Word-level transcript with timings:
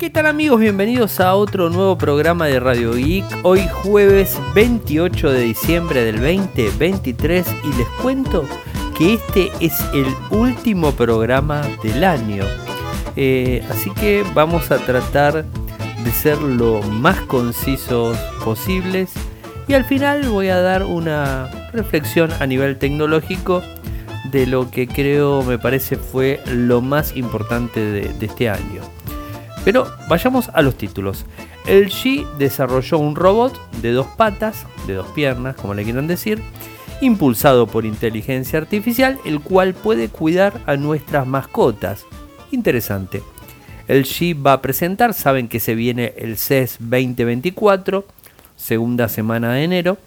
¿Qué 0.00 0.08
tal 0.08 0.24
amigos? 0.24 0.58
Bienvenidos 0.58 1.20
a 1.20 1.34
otro 1.34 1.68
nuevo 1.68 1.98
programa 1.98 2.46
de 2.46 2.58
Radio 2.58 2.94
Geek. 2.94 3.26
Hoy 3.42 3.68
jueves 3.82 4.40
28 4.54 5.30
de 5.30 5.42
diciembre 5.42 6.02
del 6.02 6.16
2023 6.16 7.46
y 7.64 7.76
les 7.76 7.86
cuento 8.00 8.46
que 8.96 9.12
este 9.12 9.52
es 9.60 9.78
el 9.92 10.06
último 10.30 10.92
programa 10.92 11.60
del 11.82 12.02
año. 12.02 12.44
Eh, 13.14 13.62
así 13.68 13.90
que 13.90 14.24
vamos 14.32 14.70
a 14.70 14.78
tratar 14.78 15.44
de 15.44 16.10
ser 16.12 16.38
lo 16.40 16.80
más 16.80 17.20
concisos 17.20 18.16
posibles 18.42 19.12
y 19.68 19.74
al 19.74 19.84
final 19.84 20.26
voy 20.30 20.48
a 20.48 20.62
dar 20.62 20.82
una 20.82 21.68
reflexión 21.74 22.30
a 22.40 22.46
nivel 22.46 22.78
tecnológico 22.78 23.62
de 24.30 24.46
lo 24.46 24.70
que 24.70 24.88
creo 24.88 25.42
me 25.42 25.58
parece 25.58 25.96
fue 25.96 26.40
lo 26.46 26.80
más 26.80 27.14
importante 27.18 27.80
de, 27.80 28.14
de 28.14 28.24
este 28.24 28.48
año. 28.48 28.80
Pero 29.64 29.86
vayamos 30.08 30.50
a 30.54 30.62
los 30.62 30.76
títulos. 30.76 31.24
El 31.66 31.90
G 31.90 32.26
desarrolló 32.38 32.98
un 32.98 33.14
robot 33.14 33.58
de 33.80 33.92
dos 33.92 34.06
patas, 34.06 34.66
de 34.86 34.94
dos 34.94 35.08
piernas, 35.08 35.56
como 35.56 35.74
le 35.74 35.84
quieran 35.84 36.06
decir, 36.06 36.42
impulsado 37.00 37.66
por 37.66 37.84
inteligencia 37.84 38.58
artificial, 38.58 39.18
el 39.24 39.40
cual 39.40 39.74
puede 39.74 40.08
cuidar 40.08 40.60
a 40.66 40.76
nuestras 40.76 41.26
mascotas. 41.26 42.04
Interesante. 42.50 43.22
El 43.88 44.04
G 44.04 44.34
va 44.34 44.54
a 44.54 44.62
presentar, 44.62 45.14
saben 45.14 45.48
que 45.48 45.60
se 45.60 45.74
viene 45.74 46.14
el 46.16 46.36
CES 46.38 46.76
2024, 46.78 48.06
segunda 48.56 49.08
semana 49.08 49.52
de 49.52 49.64
enero, 49.64 49.98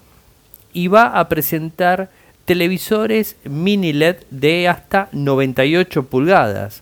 y 0.72 0.88
va 0.88 1.20
a 1.20 1.30
presentar 1.30 2.10
televisores 2.46 3.36
mini 3.44 3.94
LED 3.94 4.18
de 4.30 4.68
hasta 4.68 5.10
98 5.12 6.08
pulgadas. 6.08 6.82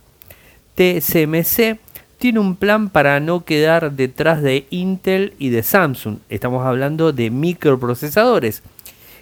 TSMC 0.75 1.79
tiene 2.21 2.39
un 2.39 2.55
plan 2.55 2.89
para 2.89 3.19
no 3.19 3.45
quedar 3.45 3.93
detrás 3.93 4.43
de 4.43 4.67
Intel 4.69 5.33
y 5.39 5.49
de 5.49 5.63
Samsung. 5.63 6.17
Estamos 6.29 6.63
hablando 6.63 7.13
de 7.13 7.31
microprocesadores. 7.31 8.61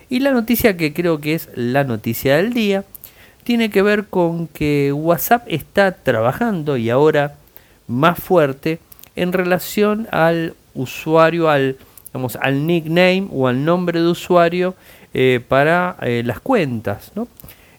Y 0.10 0.20
la 0.20 0.32
noticia 0.32 0.76
que 0.76 0.92
creo 0.92 1.22
que 1.22 1.34
es 1.34 1.48
la 1.56 1.86
noticia 1.86 2.36
del 2.36 2.52
día 2.52 2.84
tiene 3.46 3.70
que 3.70 3.84
ver 3.84 4.08
con 4.08 4.48
que 4.48 4.92
WhatsApp 4.92 5.46
está 5.48 5.94
trabajando 5.94 6.76
y 6.76 6.90
ahora 6.90 7.36
más 7.88 8.20
fuerte 8.20 8.80
en 9.16 9.32
relación 9.32 10.10
al 10.12 10.56
usuario, 10.74 11.50
al, 11.50 11.78
al 12.42 12.68
nickname 12.68 13.30
o 13.32 13.48
al 13.48 13.64
nombre 13.64 14.02
de 14.02 14.08
usuario 14.08 14.76
eh, 15.14 15.40
para 15.48 15.96
eh, 16.02 16.22
las 16.26 16.42
cuentas. 16.42 17.14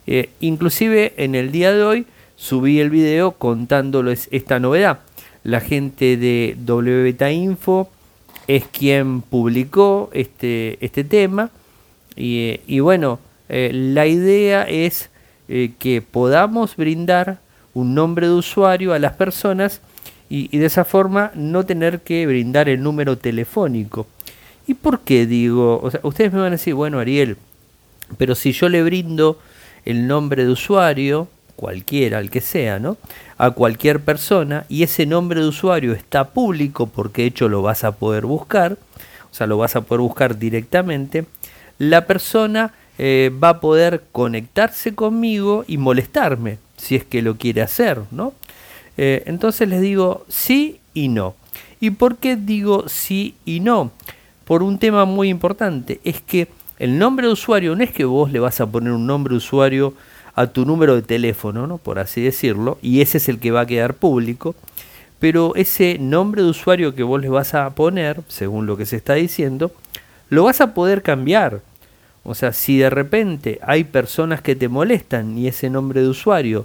Eh, 0.07 0.31
inclusive 0.41 1.13
en 1.19 1.35
el 1.35 1.53
día 1.53 1.75
de 1.75 1.83
hoy 1.83 2.07
subí 2.37 2.81
el 2.81 2.89
video 2.89 3.33
contándoles 3.33 4.27
esta 4.33 4.59
novedad 4.59 5.01
la 5.43 5.61
gente 5.61 6.17
de 6.17 6.57
WBeta 6.67 7.31
Info 7.31 7.89
es 8.47 8.65
quien 8.67 9.23
publicó 9.23 10.11
este, 10.13 10.79
este 10.85 11.05
tema. 11.05 11.51
Y, 12.17 12.81
bueno, 12.81 13.19
eh, 13.49 13.71
la 13.73 14.07
idea 14.07 14.65
es 14.65 15.09
eh, 15.49 15.73
que 15.79 16.03
podamos 16.03 16.77
brindar 16.77 17.39
un 17.73 17.95
nombre 17.95 18.27
de 18.27 18.35
usuario 18.35 18.93
a 18.93 18.99
las 18.99 19.13
personas 19.13 19.81
y, 20.29 20.57
de 20.57 20.67
esa 20.67 20.85
forma 20.85 21.33
no 21.35 21.65
tener 21.65 22.01
que 22.01 22.27
brindar 22.27 22.69
el 22.69 22.83
número 22.83 23.17
telefónico. 23.17 24.07
¿Y 24.67 24.75
por 24.75 25.01
qué 25.01 25.27
digo? 25.27 25.91
ustedes 26.03 26.33
me 26.33 26.41
van 26.41 26.49
a 26.49 26.57
decir, 26.57 26.75
bueno, 26.75 26.99
Ariel, 26.99 27.37
pero 28.19 28.35
si 28.35 28.53
yo 28.53 28.69
le 28.69 28.83
brindo 28.83 29.39
el 29.85 30.07
nombre 30.07 30.45
de 30.45 30.53
usuario, 30.53 31.29
cualquiera, 31.61 32.21
el 32.21 32.31
que 32.31 32.41
sea, 32.41 32.79
¿no? 32.79 32.97
A 33.37 33.51
cualquier 33.51 34.01
persona 34.01 34.65
y 34.71 34.83
ese 34.83 35.05
nombre 35.05 35.43
de 35.43 35.49
usuario 35.49 35.93
está 35.93 36.31
público 36.31 36.87
porque 36.87 37.21
de 37.21 37.29
hecho 37.29 37.51
lo 37.51 37.61
vas 37.61 37.85
a 37.85 37.93
poder 37.93 38.25
buscar, 38.25 38.79
o 39.31 39.35
sea, 39.35 39.47
lo 39.47 39.59
vas 39.59 39.77
a 39.77 39.83
poder 39.83 40.01
buscar 40.01 40.39
directamente, 40.39 41.27
la 41.77 42.07
persona 42.07 42.73
eh, 42.97 43.31
va 43.31 43.51
a 43.51 43.61
poder 43.61 44.05
conectarse 44.11 44.95
conmigo 44.95 45.67
y 45.69 45.77
molestarme 45.77 46.57
si 46.79 46.97
es 46.97 47.05
que 47.05 47.21
lo 47.21 47.37
quiere 47.37 47.61
hacer, 47.61 48.01
¿no? 48.11 48.33
Eh, 48.97 49.23
entonces 49.27 49.69
les 49.69 49.83
digo 49.83 50.25
sí 50.29 50.81
y 50.95 51.09
no. 51.09 51.35
¿Y 51.79 51.91
por 51.91 52.17
qué 52.17 52.37
digo 52.37 52.89
sí 52.89 53.35
y 53.45 53.61
no? 53.61 53.91
Por 54.47 54.63
un 54.63 54.79
tema 54.79 55.05
muy 55.05 55.29
importante, 55.29 56.01
es 56.05 56.23
que 56.23 56.49
el 56.79 56.99
nombre 56.99 57.27
de 57.27 57.35
usuario 57.35 57.77
no 57.77 57.85
es 57.85 57.93
que 57.93 58.07
vos 58.07 58.33
le 58.33 58.41
vas 58.41 58.63
a 58.63 58.67
poner 58.67 58.93
un 58.93 59.07
nombre 59.07 59.33
de 59.33 59.37
usuario 59.37 59.93
a 60.41 60.53
tu 60.53 60.65
número 60.65 60.95
de 60.95 61.03
teléfono, 61.03 61.67
¿no? 61.67 61.79
por 61.79 61.99
así 61.99 62.23
decirlo, 62.23 62.79
y 62.83 63.01
ese 63.01 63.19
es 63.19 63.29
el 63.29 63.39
que 63.39 63.51
va 63.51 63.63
a 63.63 63.67
quedar 63.67 63.95
público, 63.95 64.55
pero 65.19 65.55
ese 65.55 65.99
nombre 65.99 66.43
de 66.43 66.49
usuario 66.49 66.95
que 66.95 67.03
vos 67.03 67.21
le 67.21 67.29
vas 67.29 67.55
a 67.55 67.69
poner, 67.71 68.23
según 68.29 68.67
lo 68.67 68.77
que 68.77 68.87
se 68.87 68.97
está 68.97 69.15
diciendo, 69.15 69.71
lo 70.31 70.45
vas 70.45 70.61
a 70.61 70.73
poder 70.73 71.03
cambiar. 71.03 71.61
O 72.25 72.35
sea, 72.35 72.53
si 72.53 72.79
de 72.79 72.89
repente 72.89 73.59
hay 73.63 73.85
personas 73.85 74.41
que 74.41 74.57
te 74.57 74.69
molestan 74.69 75.37
y 75.37 75.47
ese 75.47 75.69
nombre 75.69 76.01
de 76.01 76.09
usuario 76.09 76.65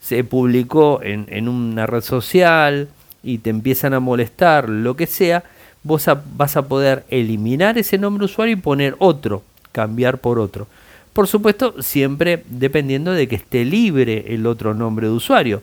se 0.00 0.24
publicó 0.24 1.02
en, 1.02 1.26
en 1.28 1.48
una 1.48 1.86
red 1.86 2.02
social 2.02 2.88
y 3.22 3.38
te 3.38 3.50
empiezan 3.50 3.94
a 3.94 4.00
molestar, 4.00 4.68
lo 4.68 4.96
que 4.96 5.06
sea, 5.06 5.44
vos 5.82 6.06
vas 6.34 6.56
a 6.56 6.62
poder 6.62 7.04
eliminar 7.08 7.76
ese 7.76 7.98
nombre 7.98 8.22
de 8.22 8.32
usuario 8.32 8.54
y 8.54 8.60
poner 8.60 8.96
otro, 8.98 9.42
cambiar 9.72 10.18
por 10.18 10.38
otro. 10.38 10.66
Por 11.12 11.28
supuesto, 11.28 11.74
siempre 11.82 12.42
dependiendo 12.48 13.12
de 13.12 13.28
que 13.28 13.36
esté 13.36 13.64
libre 13.64 14.24
el 14.28 14.46
otro 14.46 14.72
nombre 14.72 15.08
de 15.08 15.12
usuario, 15.12 15.62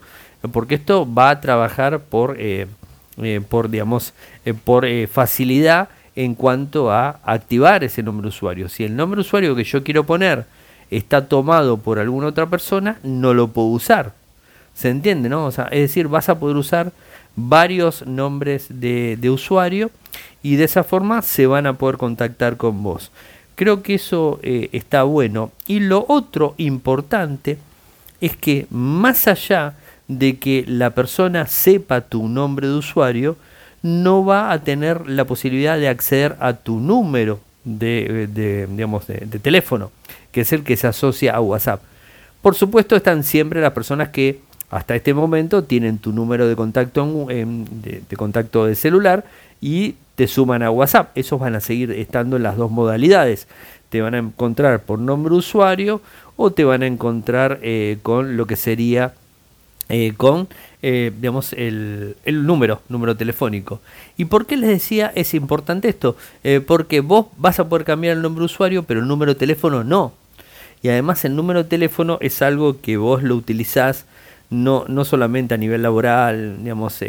porque 0.51 0.75
esto 0.75 1.11
va 1.11 1.31
a 1.31 1.41
trabajar 1.41 1.99
por, 2.01 2.35
eh, 2.39 2.67
eh, 3.17 3.41
por 3.47 3.69
digamos, 3.69 4.13
eh, 4.45 4.53
por 4.53 4.85
facilidad 5.07 5.89
en 6.15 6.35
cuanto 6.35 6.91
a 6.91 7.19
activar 7.23 7.83
ese 7.83 8.03
nombre 8.03 8.25
de 8.25 8.29
usuario. 8.29 8.69
Si 8.69 8.83
el 8.83 8.95
nombre 8.95 9.17
de 9.17 9.21
usuario 9.21 9.55
que 9.55 9.63
yo 9.63 9.83
quiero 9.83 10.05
poner 10.05 10.45
está 10.91 11.27
tomado 11.27 11.77
por 11.77 11.97
alguna 11.97 12.27
otra 12.27 12.47
persona, 12.47 12.99
no 13.03 13.33
lo 13.33 13.47
puedo 13.47 13.67
usar. 13.69 14.13
¿Se 14.75 14.89
entiende? 14.89 15.29
No? 15.29 15.49
Es 15.49 15.55
decir, 15.71 16.07
vas 16.07 16.29
a 16.29 16.39
poder 16.39 16.57
usar 16.57 16.91
varios 17.35 18.05
nombres 18.05 18.67
de, 18.69 19.17
de 19.19 19.29
usuario 19.29 19.91
y 20.43 20.55
de 20.55 20.66
esa 20.66 20.83
forma 20.83 21.21
se 21.21 21.47
van 21.47 21.67
a 21.67 21.73
poder 21.73 21.97
contactar 21.97 22.57
con 22.57 22.83
vos. 22.83 23.11
Creo 23.59 23.84
que 23.84 23.96
eso 23.96 24.40
eh, 24.42 24.70
está 24.72 25.03
bueno. 25.03 25.52
Y 25.68 25.81
lo 25.81 26.06
otro 26.08 26.56
importante 26.56 27.58
es 28.22 28.38
que 28.38 28.68
más 28.70 29.28
allá 29.28 29.74
de 30.08 30.38
que 30.38 30.64
la 30.66 30.92
persona 30.92 31.46
sepa 31.46 32.00
tu 32.00 32.30
nombre 32.30 32.70
de 32.70 32.75
usuario, 32.75 33.36
no 33.81 34.24
va 34.24 34.53
a 34.53 34.64
tener 34.64 35.09
la 35.09 35.25
posibilidad 35.25 35.78
de 35.78 35.90
acceder 35.90 36.38
a 36.40 36.53
tu 36.53 36.80
número 36.80 37.42
de, 37.66 38.30
digamos, 38.72 39.08
de, 39.08 39.28
teléfono, 39.40 39.91
que 40.31 40.40
es 40.40 40.53
el 40.53 40.64
que 40.64 40.78
se 40.78 40.88
asocia 40.88 41.36
a 41.36 41.41
WhatsApp. 41.41 41.81
Por 42.41 42.56
supuesto 42.56 42.96
están 42.96 43.26
siempre 43.26 43.59
las 43.59 43.74
personas 43.74 44.08
que 44.08 44.40
hasta 44.70 44.96
este 44.96 45.14
momento 45.14 45.66
tienen 45.66 45.97
tu 45.97 46.14
número 46.14 46.47
de 46.47 46.56
contacto, 46.56 47.26
de, 47.28 48.03
de 48.09 48.16
contacto 48.16 48.68
de 48.68 48.76
celular 48.76 49.26
y 49.59 49.96
te 50.19 50.28
suman 50.28 50.63
a 50.63 50.69
WhatsApp. 50.69 51.18
Esos 51.18 51.40
van 51.40 51.56
a 51.56 51.62
seguir 51.62 51.91
estando 51.91 52.35
en 52.35 52.44
las 52.44 52.57
dos 52.57 52.69
modalidades. 52.69 53.47
Te 53.88 54.02
van 54.02 54.16
a 54.16 54.18
encontrar 54.18 54.81
por 54.81 55.00
nombre 55.00 55.34
usuario 55.34 56.02
o 56.35 56.52
te 56.52 56.66
van 56.66 56.84
a 56.84 56.88
encontrar 56.88 57.59
eh, 57.62 58.00
con 58.03 58.35
lo 58.35 58.46
que 58.46 58.58
sería 58.58 59.13
eh, 59.88 60.13
con 60.18 60.50
eh, 60.81 61.13
digamos 61.16 61.53
el, 61.53 62.18
el, 62.25 62.46
número, 62.46 62.81
número 62.90 63.16
telefónico. 63.16 63.79
¿Y 64.18 64.25
por 64.25 64.46
qué 64.46 64.58
les 64.58 64.68
decía 64.68 65.09
es 65.16 65.34
importante 65.34 65.88
esto? 65.88 66.18
porque 66.68 67.00
vos 67.00 67.28
vas 67.38 67.62
a 67.62 67.69
poder 67.69 67.85
cambiar 67.85 68.18
el 68.18 68.22
nombre 68.22 68.44
usuario, 68.44 68.84
pero 68.84 69.00
el 69.00 69.08
número 69.08 69.34
de 69.35 69.40
teléfono 69.40 69.85
no. 69.85 70.12
Y 70.81 70.90
además 70.90 71.24
el 71.24 71.34
número 71.38 71.63
de 71.63 71.69
teléfono 71.69 72.18
es 72.19 72.41
algo 72.41 72.81
que 72.81 72.97
vos 72.97 73.24
lo 73.24 73.38
utilizás 73.38 74.06
no, 74.50 74.84
no 74.90 75.06
solamente 75.06 75.53
a 75.53 75.58
nivel 75.58 75.81
laboral, 75.81 76.58
digamos, 76.62 77.02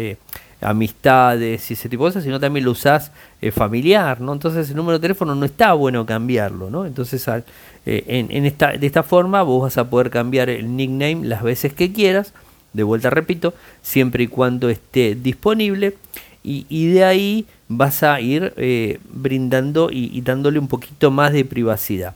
amistades 0.61 1.71
y 1.71 1.75
ese 1.75 1.89
tipo 1.89 2.05
de 2.05 2.11
cosas, 2.11 2.25
sino 2.25 2.39
también 2.39 2.65
lo 2.65 2.73
usás 2.73 3.13
eh, 3.41 3.51
familiar, 3.51 4.21
¿no? 4.21 4.33
Entonces 4.33 4.71
el 4.71 4.77
número 4.77 4.99
de 4.99 5.03
teléfono 5.03 5.35
no 5.35 5.45
está 5.47 5.73
bueno 5.73 6.05
cambiarlo, 6.07 6.71
¿no? 6.71 6.87
Entonces 6.87 7.27
eh, 7.29 8.05
en, 8.07 8.47
esta, 8.47 8.73
de 8.73 8.87
esta 8.87 9.03
forma 9.03 9.43
vos 9.43 9.63
vas 9.63 9.79
a 9.79 9.89
poder 9.89 10.11
cambiar 10.11 10.51
el 10.51 10.77
nickname 10.77 11.27
las 11.27 11.43
veces 11.43 11.73
que 11.73 11.93
quieras, 11.93 12.35
de 12.73 12.83
vuelta 12.83 13.11
repito, 13.11 13.55
siempre 13.83 14.25
y 14.25 14.27
cuando 14.29 14.69
esté 14.69 15.15
disponible 15.15 15.95
y, 16.43 16.87
de 16.89 17.05
ahí 17.05 17.47
vas 17.69 18.03
a 18.03 18.19
ir 18.21 18.55
eh, 18.57 18.99
brindando 19.13 19.91
y 19.93 20.19
dándole 20.23 20.59
un 20.59 20.69
poquito 20.69 21.11
más 21.11 21.33
de 21.33 21.45
privacidad. 21.45 22.15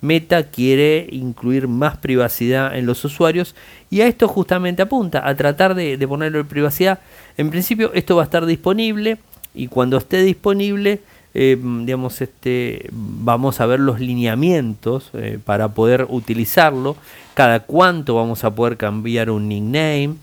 Meta 0.00 0.44
quiere 0.44 1.08
incluir 1.10 1.66
más 1.68 1.96
privacidad 1.96 2.76
en 2.76 2.86
los 2.86 3.04
usuarios 3.04 3.54
y 3.90 4.00
a 4.00 4.06
esto 4.06 4.28
justamente 4.28 4.82
apunta, 4.82 5.26
a 5.26 5.34
tratar 5.34 5.74
de, 5.74 5.98
ponerlo 6.06 6.40
en 6.40 6.46
privacidad. 6.46 7.00
En 7.36 7.50
principio 7.50 7.92
esto 7.94 8.16
va 8.16 8.22
a 8.22 8.24
estar 8.24 8.46
disponible 8.46 9.18
y 9.54 9.66
cuando 9.66 9.96
esté 9.96 10.22
disponible, 10.22 11.00
eh, 11.34 11.58
digamos, 11.60 12.20
este, 12.20 12.88
vamos 12.92 13.60
a 13.60 13.66
ver 13.66 13.80
los 13.80 13.98
lineamientos 13.98 15.10
eh, 15.14 15.38
para 15.44 15.68
poder 15.68 16.06
utilizarlo, 16.08 16.96
cada 17.34 17.60
cuánto 17.60 18.14
vamos 18.14 18.44
a 18.44 18.54
poder 18.54 18.76
cambiar 18.76 19.30
un 19.30 19.48
nickname. 19.48 20.14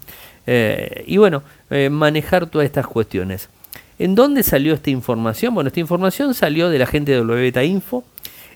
y 1.07 1.17
bueno, 1.17 1.41
manejar 1.89 2.45
todas 2.45 2.65
estas 2.65 2.85
cuestiones. 2.85 3.49
¿En 3.97 4.13
dónde 4.13 4.43
salió 4.43 4.73
esta 4.73 4.89
información? 4.89 5.53
Bueno, 5.53 5.69
esta 5.69 5.79
información 5.79 6.33
salió 6.33 6.69
de 6.69 6.79
la 6.79 6.85
gente 6.85 7.13
de 7.13 7.21
WBeta 7.21 7.63
Info, 7.63 8.03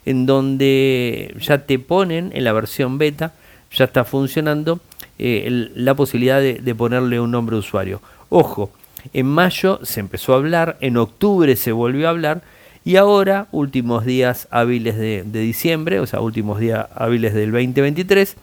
en 0.06 0.26
donde 0.26 1.36
ya 1.40 1.66
te 1.66 1.80
ponen 1.80 2.32
en 2.34 2.44
la 2.44 2.54
versión 2.54 2.98
beta, 2.98 3.34
ya 3.72 3.86
está 3.86 4.04
funcionando 4.04 4.80
eh, 5.18 5.70
la 5.76 5.96
posibilidad 5.96 6.42
de, 6.42 6.76
ponerle 6.76 7.20
un 7.20 7.32
nombre 7.32 7.56
de 7.56 7.60
usuario. 7.60 8.02
Ojo, 8.30 8.72
en 9.14 9.28
mayo 9.28 9.80
se 9.84 10.00
empezó 10.00 10.34
a 10.34 10.38
hablar, 10.38 10.78
en 10.82 10.98
octubre 10.98 11.56
se 11.56 11.72
volvió 11.72 12.08
a 12.08 12.12
hablar 12.12 12.42
y 12.86 12.96
ahora, 12.96 13.48
últimos 13.52 14.06
días 14.06 14.48
hábiles 14.52 14.98
de, 14.98 15.24
de 15.26 15.40
diciembre, 15.42 16.00
o 16.00 16.08
sea, 16.08 16.22
últimos 16.22 16.60
días 16.60 16.88
hábiles 16.96 17.34
del 17.34 17.52
2023, 17.52 18.36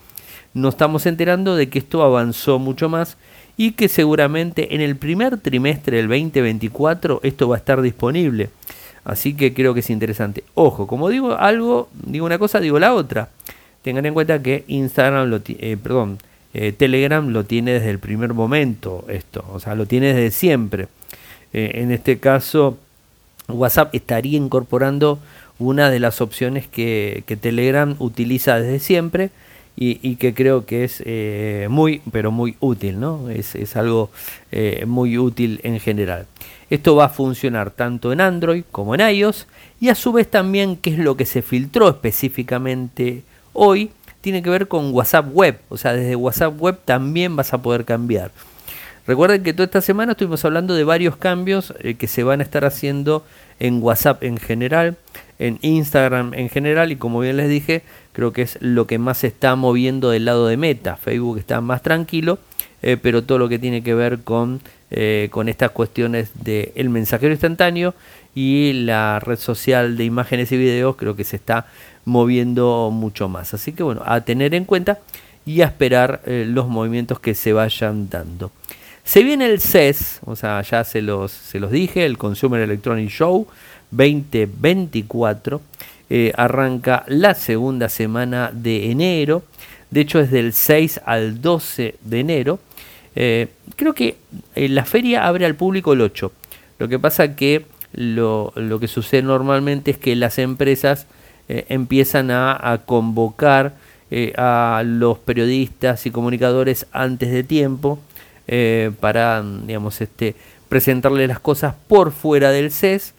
nos 0.55 0.75
estamos 0.75 1.07
enterando 1.07 1.57
de 1.57 1.69
que 1.69 1.79
esto 1.79 2.03
avanzó 2.03 2.59
mucho 2.59 2.89
más 2.89 3.17
y 3.57 3.73
que 3.73 3.89
seguramente 3.89 4.75
en 4.75 4.81
el 4.81 4.97
primer 4.97 5.39
trimestre 5.39 5.97
del 5.97 6.09
2024 6.09 7.21
esto 7.23 7.49
va 7.49 7.57
a 7.57 7.59
estar 7.59 7.81
disponible. 7.81 8.51
Así 9.07 9.35
que 9.35 9.55
creo 9.55 9.73
que 9.73 9.81
es 9.81 9.89
interesante. 9.89 10.43
Ojo, 10.55 10.89
como 10.89 11.09
digo 11.09 11.37
algo, 11.37 11.89
digo 12.05 12.27
una 12.27 12.39
cosa, 12.39 12.59
digo 12.61 12.79
la 12.81 12.93
otra. 12.93 13.31
Tengan 13.83 14.05
en 14.05 14.15
cuenta 14.15 14.43
que 14.43 14.65
Instagram, 14.67 15.31
lo 15.31 15.41
eh, 15.47 15.79
perdón, 15.81 16.19
eh, 16.59 16.73
Telegram 16.73 17.29
lo 17.29 17.45
tiene 17.45 17.75
desde 17.75 17.91
el 17.91 17.99
primer 17.99 18.33
momento 18.33 19.05
esto, 19.09 19.45
o 19.53 19.61
sea, 19.61 19.75
lo 19.75 19.85
tiene 19.85 20.15
desde 20.15 20.31
siempre. 20.31 20.89
Eh, 21.53 21.73
en 21.75 21.93
este 21.93 22.19
caso, 22.19 22.79
WhatsApp 23.47 23.95
estaría 23.95 24.39
incorporando 24.39 25.21
una 25.59 25.91
de 25.91 26.01
las 26.01 26.23
opciones 26.23 26.67
que, 26.67 27.23
Telegram 27.41 27.95
utiliza 27.99 28.59
desde 28.59 28.81
siempre, 28.81 29.31
y, 29.79 30.17
que 30.17 30.33
creo 30.33 30.65
que 30.65 30.85
es 30.85 31.03
eh, 31.05 31.67
muy, 31.69 32.01
pero 32.11 32.31
muy 32.31 32.57
útil, 32.61 32.99
¿no? 32.99 33.29
Es, 33.29 33.77
algo 33.77 34.11
muy 34.87 35.19
útil 35.19 35.61
en 35.63 35.79
general. 35.79 36.27
Esto 36.69 36.97
va 36.97 37.07
a 37.07 37.11
funcionar 37.11 37.71
tanto 37.71 38.13
en 38.13 38.21
Android 38.21 38.65
como 38.73 38.95
en 38.95 39.01
iOS 39.09 39.47
y 39.81 39.89
a 39.89 39.95
su 39.95 40.13
vez 40.13 40.29
también, 40.29 40.77
qué 40.77 40.91
es 40.91 40.99
lo 40.99 41.17
que 41.17 41.27
se 41.27 41.43
filtró 41.43 41.89
específicamente 41.89 43.23
hoy, 43.53 43.91
tiene 44.21 44.43
que 44.43 44.51
ver 44.51 44.67
con 44.67 44.93
WhatsApp 44.93 45.29
Web, 45.33 45.61
o 45.69 45.77
sea, 45.77 45.93
desde 45.93 46.17
WhatsApp 46.17 46.61
Web 46.61 46.81
también 46.85 47.37
vas 47.37 47.53
a 47.53 47.63
poder 47.63 47.85
cambiar. 47.85 48.33
Recuerden 49.07 49.45
que 49.45 49.53
toda 49.53 49.67
esta 49.67 49.81
semana 49.81 50.13
estuvimos 50.13 50.45
hablando 50.45 50.75
de 50.75 50.83
varios 50.83 51.17
cambios 51.17 51.73
eh, 51.79 51.95
que 51.95 52.09
se 52.09 52.25
van 52.25 52.41
a 52.41 52.43
estar 52.43 52.65
haciendo 52.65 53.25
en 53.61 53.81
WhatsApp 53.81 54.25
en 54.25 54.37
general, 54.37 54.97
en 55.39 55.61
Instagram 55.63 56.35
en 56.35 56.49
general 56.49 56.91
y 56.91 56.97
como 56.97 57.21
bien 57.21 57.37
les 57.37 57.49
dije, 57.49 57.83
creo 58.13 58.33
que 58.33 58.43
es 58.43 58.59
lo 58.61 58.89
que 58.89 58.99
más 58.99 59.19
se 59.19 59.29
está 59.29 59.55
moviendo 59.55 60.11
del 60.11 60.25
lado 60.25 60.49
de 60.49 60.57
Meta. 60.57 60.97
Facebook 60.97 61.39
está 61.39 61.61
más 61.61 61.83
tranquilo, 61.83 62.41
eh, 62.83 62.97
pero 63.01 63.23
todo 63.23 63.39
lo 63.39 63.49
que 63.49 63.61
tiene 63.61 63.83
que 63.83 63.95
ver 63.95 64.21
con, 64.21 64.61
eh, 64.91 65.29
con 65.31 65.49
estas 65.49 65.71
cuestiones 65.71 66.31
del 66.35 66.73
el 66.75 66.89
mensajero 66.89 67.33
instantáneo 67.33 67.95
y 68.35 68.73
la 68.73 69.19
red 69.21 69.39
social 69.39 69.97
de 69.97 70.05
imágenes 70.05 70.53
y 70.53 70.57
videos 70.57 70.97
creo 70.97 71.17
que 71.17 71.25
se 71.25 71.37
está 71.37 71.67
moviendo 72.05 72.91
mucho 72.93 73.29
más. 73.29 73.55
Así 73.55 73.73
que 73.73 73.83
bueno, 73.83 74.03
a 74.05 74.21
tener 74.21 74.55
en 74.55 74.65
cuenta 74.65 74.99
y 75.45 75.63
a 75.63 75.67
esperar 75.67 76.23
los 76.27 76.69
movimientos 76.69 77.21
que 77.21 77.35
se 77.35 77.53
vayan 77.53 78.09
dando. 78.09 78.51
Se 79.07 79.23
viene 79.23 79.47
el 79.47 79.61
CES, 79.61 80.19
o 80.25 80.35
sea, 80.35 80.61
ya 80.63 80.83
se 80.83 81.01
los, 81.01 81.31
se 81.31 81.61
los 81.61 81.71
dije, 81.71 82.05
el 82.05 82.19
Consumer 82.19 82.61
Electronic 82.61 83.09
Show 83.09 83.47
2024. 83.93 85.61
Eh, 86.11 86.33
arranca 86.37 87.05
la 87.07 87.35
segunda 87.35 87.89
semana 87.89 88.51
de 88.53 88.91
enero. 88.91 89.45
De 89.91 90.01
hecho, 90.01 90.19
es 90.19 90.33
del 90.33 90.53
6 90.53 91.03
al 91.05 91.41
12 91.41 91.95
de 92.03 92.21
enero. 92.21 92.59
Eh, 93.17 93.49
creo 93.75 93.95
que 93.95 94.17
eh, 94.55 94.69
la 94.69 94.85
feria 94.85 95.27
abre 95.27 95.47
al 95.47 95.57
público 95.57 95.93
el 95.93 96.03
8. 96.03 96.33
Lo 96.79 96.89
que 96.89 96.99
pasa 96.99 97.35
que 97.35 97.67
lo, 97.93 98.53
lo 98.55 98.79
que 98.79 98.87
sucede 98.87 99.23
normalmente 99.23 99.91
es 99.91 99.99
que 99.99 100.15
las 100.15 100.39
empresas 100.39 101.07
empiezan 101.49 102.33
a, 102.33 102.83
convocar 102.87 103.75
a 104.37 104.83
los 104.85 105.19
periodistas 105.21 106.05
y 106.05 106.11
comunicadores 106.11 106.89
antes 106.91 107.31
de 107.31 107.45
tiempo 107.45 108.01
eh, 108.49 108.93
para, 109.01 109.43
digamos, 109.43 110.01
este, 110.01 110.37
presentarle 110.69 111.27
las 111.27 111.41
cosas 111.41 111.75
por 111.89 112.13
fuera 112.13 112.51
del 112.51 112.71
CES. 112.71 113.15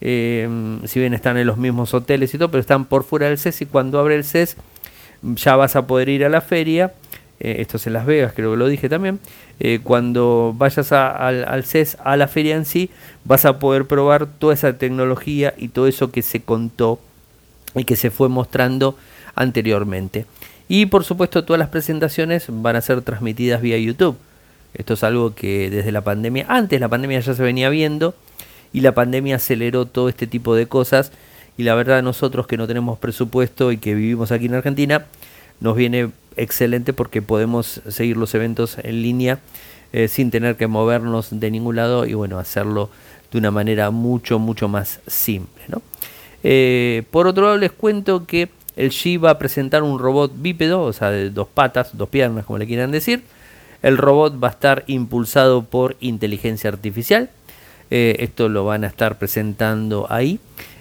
Eh, 0.00 0.48
si 0.86 0.98
bien 0.98 1.12
están 1.12 1.36
en 1.36 1.46
los 1.46 1.58
mismos 1.58 1.92
hoteles 1.92 2.32
y 2.32 2.38
todo, 2.38 2.50
pero 2.50 2.60
están 2.62 2.86
por 2.86 3.04
fuera 3.04 3.28
del 3.28 3.38
CES 3.38 3.62
y 3.62 3.66
cuando 3.66 3.98
abre 3.98 4.14
el 4.14 4.24
CES 4.24 4.56
ya 5.22 5.56
vas 5.56 5.76
a 5.76 5.86
poder 5.86 6.08
ir 6.08 6.24
a 6.24 6.30
la 6.30 6.40
feria. 6.40 6.94
Eh, 7.40 7.56
esto 7.58 7.78
es 7.78 7.86
en 7.86 7.94
Las 7.94 8.06
Vegas, 8.06 8.32
creo 8.34 8.52
que 8.52 8.56
lo 8.56 8.68
dije 8.68 8.88
también. 8.88 9.18
cuando 9.82 10.54
vayas 10.56 10.92
al, 10.92 11.44
al 11.44 11.64
CES, 11.64 11.96
a 12.04 12.16
la 12.16 12.28
feria 12.28 12.54
en 12.56 12.64
sí, 12.64 12.90
vas 13.24 13.44
a 13.44 13.58
poder 13.58 13.86
probar 13.86 14.26
toda 14.26 14.54
esa 14.54 14.78
tecnología 14.78 15.54
y 15.56 15.68
todo 15.68 15.86
eso 15.86 16.10
que 16.10 16.22
se 16.22 16.40
contó 16.40 16.98
y 17.74 17.84
que 17.84 17.96
se 17.96 18.10
fue 18.10 18.28
mostrando 18.28 18.96
anteriormente. 19.34 20.26
Y 20.68 20.86
por 20.86 21.04
supuesto 21.04 21.44
todas 21.44 21.58
las 21.58 21.68
presentaciones 21.68 22.46
van 22.48 22.76
a 22.76 22.80
ser 22.80 23.02
transmitidas 23.02 23.60
vía 23.60 23.76
YouTube. 23.78 24.16
Esto 24.74 24.94
es 24.94 25.02
algo 25.02 25.34
que 25.34 25.68
desde 25.68 25.90
la 25.90 26.02
pandemia, 26.02 26.46
antes 26.48 26.80
la 26.80 26.88
pandemia 26.88 27.20
ya 27.20 27.34
se 27.34 27.42
venía 27.42 27.68
viendo 27.70 28.14
y 28.72 28.82
la 28.82 28.92
pandemia 28.92 29.36
aceleró 29.36 29.86
todo 29.86 30.08
este 30.08 30.26
tipo 30.26 30.54
de 30.54 30.66
cosas 30.66 31.10
y 31.56 31.64
la 31.64 31.74
verdad 31.74 32.02
nosotros 32.02 32.46
que 32.46 32.56
no 32.56 32.68
tenemos 32.68 32.98
presupuesto 32.98 33.72
y 33.72 33.78
que 33.78 33.94
vivimos 33.94 34.30
aquí 34.30 34.46
en 34.46 34.54
Argentina, 34.54 35.06
nos 35.60 35.76
viene 35.76 36.10
excelente 36.36 36.92
porque 36.92 37.22
podemos 37.22 37.82
seguir 37.88 38.16
los 38.16 38.34
eventos 38.34 38.76
en 38.82 39.02
línea 39.02 39.40
eh, 39.92 40.08
sin 40.08 40.30
tener 40.30 40.56
que 40.56 40.66
movernos 40.66 41.28
de 41.30 41.50
ningún 41.50 41.76
lado 41.76 42.06
y 42.06 42.14
bueno, 42.14 42.38
hacerlo 42.38 42.90
de 43.32 43.38
una 43.38 43.50
manera 43.50 43.90
mucho, 43.90 44.38
mucho 44.38 44.68
más 44.68 45.00
simple. 45.06 45.62
Eh, 46.42 47.02
por 47.10 47.26
otro 47.26 47.44
lado 47.44 47.56
les 47.58 47.72
cuento 47.72 48.24
que 48.26 48.48
el 48.76 48.90
G 48.90 49.22
va 49.22 49.30
a 49.30 49.38
presentar 49.38 49.82
un 49.82 49.98
robot 49.98 50.32
bípedo, 50.36 50.82
o 50.82 50.92
sea, 50.92 51.10
de 51.10 51.30
dos 51.30 51.48
patas, 51.48 51.90
dos 51.96 52.08
piernas, 52.08 52.46
como 52.46 52.58
le 52.58 52.66
quieran 52.66 52.92
decir, 52.92 53.22
el 53.82 53.98
robot 53.98 54.42
va 54.42 54.48
a 54.48 54.50
estar 54.52 54.84
impulsado 54.86 55.64
por 55.64 55.96
inteligencia 56.00 56.70
artificial. 56.70 57.28
Eh, 57.90 58.16
esto 58.20 58.48
lo 58.48 58.64
van 58.64 58.84
a 58.84 58.86
estar 58.86 59.18
presentando 59.18 60.06
ahí. 60.08 60.38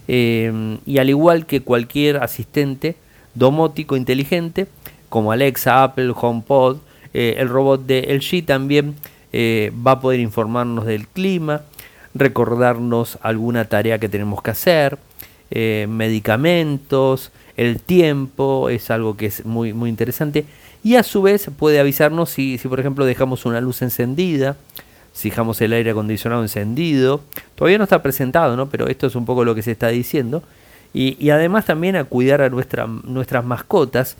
Y 0.08 0.98
al 0.98 1.10
igual 1.10 1.46
que 1.46 1.62
cualquier 1.62 2.18
asistente 2.18 2.96
domótico 3.36 3.96
inteligente, 3.96 4.68
como 5.10 5.31
Alexa, 5.31 5.84
Apple, 5.84 6.14
HomePod, 6.16 6.78
eh, 7.14 7.36
el 7.38 7.50
robot 7.50 7.86
de 7.86 8.02
LG 8.14 8.46
también 8.46 8.96
va 9.31 9.92
a 9.92 10.00
poder 10.00 10.20
informarnos 10.20 10.88
del 10.88 11.08
clima, 11.08 11.62
recordarnos 12.16 13.19
alguna 13.21 13.66
tarea 13.66 14.00
que 14.00 14.09
tenemos 14.09 14.42
que 14.42 14.50
hacer, 14.50 14.98
medicamentos, 15.52 17.31
el 17.56 17.80
tiempo, 17.80 18.69
es 18.69 18.90
algo 18.90 19.18
que 19.18 19.28
es 19.28 19.45
muy, 19.45 19.74
muy 19.74 19.90
interesante 19.90 20.45
y 20.83 20.95
a 20.95 21.04
su 21.04 21.21
vez 21.21 21.50
puede 21.57 21.80
avisarnos 21.80 22.30
si, 22.30 22.57
si 22.57 22.68
por 22.68 22.80
ejemplo 22.80 23.06
dejamos 23.06 23.45
una 23.45 23.59
luz 23.59 23.81
encendida, 23.81 24.56
si 25.14 25.30
dejamos 25.30 25.59
el 25.62 25.74
aire 25.74 25.92
acondicionado 25.92 26.42
encendido. 26.42 27.21
Todavía 27.56 27.78
no 27.78 27.83
está 27.83 28.02
presentado, 28.02 28.56
¿no? 28.56 28.69
pero 28.69 28.88
esto 28.88 29.07
es 29.07 29.16
un 29.16 29.26
poco 29.26 29.44
lo 29.44 29.56
que 29.56 29.62
se 29.62 29.71
está 29.71 29.90
diciendo. 29.90 30.42
Y, 30.94 31.30
además 31.30 31.66
también 31.66 31.96
a 31.96 32.04
cuidar 32.04 32.42
a 32.42 32.50
nuestra, 32.50 32.88
nuestras 32.88 33.46
mascotas. 33.46 34.16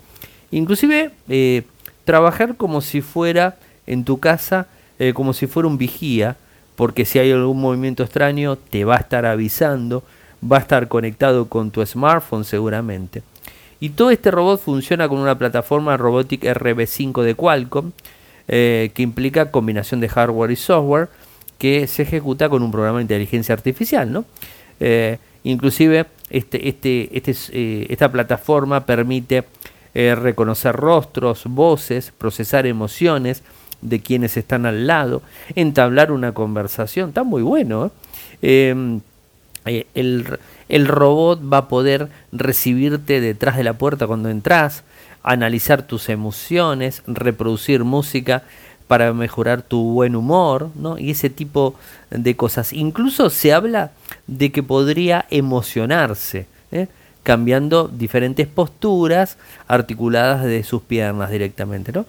Inclusive 0.50 1.10
eh, 1.28 1.62
trabajar 2.04 2.56
como 2.56 2.80
si 2.80 3.00
fuera 3.00 3.56
en 3.86 4.04
tu 4.04 4.20
casa, 4.20 4.66
eh, 4.98 5.12
como 5.12 5.32
si 5.32 5.46
fuera 5.46 5.68
un 5.68 5.78
vigía, 5.78 6.36
porque 6.76 7.04
si 7.04 7.18
hay 7.18 7.32
algún 7.32 7.60
movimiento 7.60 8.02
extraño 8.02 8.56
te 8.56 8.84
va 8.84 8.96
a 8.96 9.00
estar 9.00 9.26
avisando, 9.26 10.02
va 10.50 10.58
a 10.58 10.60
estar 10.60 10.88
conectado 10.88 11.48
con 11.48 11.70
tu 11.70 11.84
smartphone 11.84 12.44
seguramente. 12.44 13.22
Y 13.80 13.90
todo 13.90 14.10
este 14.10 14.30
robot 14.30 14.60
funciona 14.60 15.08
con 15.08 15.18
una 15.18 15.36
plataforma 15.36 15.96
Robotic 15.96 16.44
RB5 16.44 17.22
de 17.22 17.34
Qualcomm, 17.34 17.92
eh, 18.48 18.90
que 18.94 19.02
implica 19.02 19.50
combinación 19.50 20.00
de 20.00 20.08
hardware 20.08 20.50
y 20.50 20.56
software, 20.56 21.08
que 21.58 21.86
se 21.86 22.02
ejecuta 22.02 22.48
con 22.48 22.62
un 22.62 22.70
programa 22.70 22.98
de 22.98 23.02
inteligencia 23.02 23.54
artificial. 23.54 24.10
¿no? 24.12 24.24
Inclusive 25.44 26.06
este, 26.30 26.68
este, 26.68 27.10
este, 27.16 27.34
eh, 27.52 27.86
esta 27.90 28.10
plataforma 28.10 28.86
permite 28.86 29.44
reconocer 29.92 30.76
rostros, 30.76 31.42
voces, 31.46 32.12
procesar 32.16 32.64
emociones 32.64 33.42
de 33.80 33.98
quienes 33.98 34.36
están 34.36 34.64
al 34.64 34.86
lado, 34.86 35.20
entablar 35.56 36.12
una 36.12 36.32
conversación. 36.32 37.08
Está 37.08 37.24
muy 37.24 37.42
bueno. 37.42 37.90
el, 38.40 39.02
el 40.68 40.86
robot 40.86 41.40
va 41.52 41.56
a 41.58 41.68
poder 41.68 42.08
recibirte 42.30 43.20
detrás 43.20 43.56
de 43.56 43.64
la 43.64 43.72
puerta 43.72 44.06
cuando 44.06 44.28
entras, 44.28 44.84
analizar 45.22 45.82
tus 45.82 46.08
emociones, 46.08 47.02
reproducir 47.06 47.84
música 47.84 48.44
para 48.90 49.12
mejorar 49.12 49.62
tu 49.62 49.92
buen 49.92 50.16
humor, 50.16 50.70
¿no? 50.74 50.98
Y 50.98 51.12
ese 51.12 51.30
tipo 51.30 51.76
de 52.10 52.34
cosas. 52.34 52.72
Incluso 52.72 53.30
se 53.30 53.52
habla 53.52 53.92
de 54.26 54.50
que 54.50 54.64
podría 54.64 55.26
emocionarse, 55.30 56.48
¿eh? 56.72 56.88
cambiando 57.22 57.86
diferentes 57.86 58.48
posturas 58.48 59.38
articuladas 59.68 60.42
de 60.42 60.64
sus 60.64 60.82
piernas 60.82 61.30
directamente, 61.30 61.92
¿no? 61.92 62.04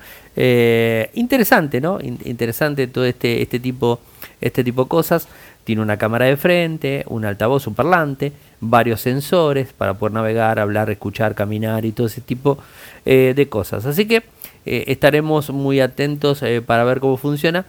interesante, 1.13 1.81
¿no? 1.81 2.00
interesante 2.01 2.88
todo 2.88 3.05
este, 3.05 3.43
este, 3.43 3.59
tipo, 3.59 4.00
este 4.41 4.63
tipo 4.63 4.85
de 4.85 4.89
cosas. 4.89 5.27
Tiene 5.63 5.83
una 5.83 5.97
cámara 5.97 6.25
de 6.25 6.35
frente, 6.35 7.03
un 7.09 7.25
altavoz, 7.25 7.67
un 7.67 7.75
parlante, 7.75 8.31
varios 8.59 9.01
sensores 9.01 9.71
para 9.71 9.93
poder 9.93 10.13
navegar, 10.13 10.57
hablar, 10.57 10.89
escuchar, 10.89 11.35
caminar 11.35 11.85
y 11.85 11.91
todo 11.91 12.07
ese 12.07 12.21
tipo 12.21 12.57
de 13.05 13.47
cosas. 13.51 13.85
Así 13.85 14.07
que 14.07 14.23
estaremos 14.65 15.50
muy 15.50 15.80
atentos 15.80 16.44
para 16.65 16.84
ver 16.84 17.00
cómo 17.00 17.18
funciona 17.18 17.65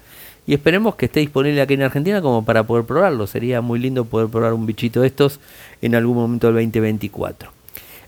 y 0.47 0.55
esperemos 0.55 0.97
que 0.97 1.07
esté 1.07 1.21
disponible 1.21 1.61
aquí 1.61 1.75
en 1.75 1.83
Argentina 1.83 2.21
como 2.21 2.45
para 2.45 2.65
poder 2.65 2.85
probarlo. 2.85 3.27
Sería 3.27 3.61
muy 3.61 3.79
lindo 3.79 4.05
poder 4.05 4.29
probar 4.29 4.53
un 4.53 4.67
bichito 4.67 5.03
de 5.03 5.07
estos 5.07 5.39
en 5.81 5.95
algún 5.95 6.17
momento 6.17 6.49
del 6.49 6.57
2024. 6.57 7.51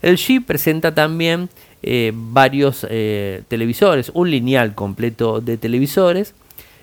El 0.02 0.16
G 0.16 0.44
presenta 0.44 0.94
también 0.94 1.48
eh, 1.82 2.12
varios 2.14 2.86
eh, 2.90 3.42
televisores, 3.48 4.10
un 4.14 4.30
lineal 4.30 4.74
completo 4.74 5.40
de 5.40 5.56
televisores. 5.56 6.34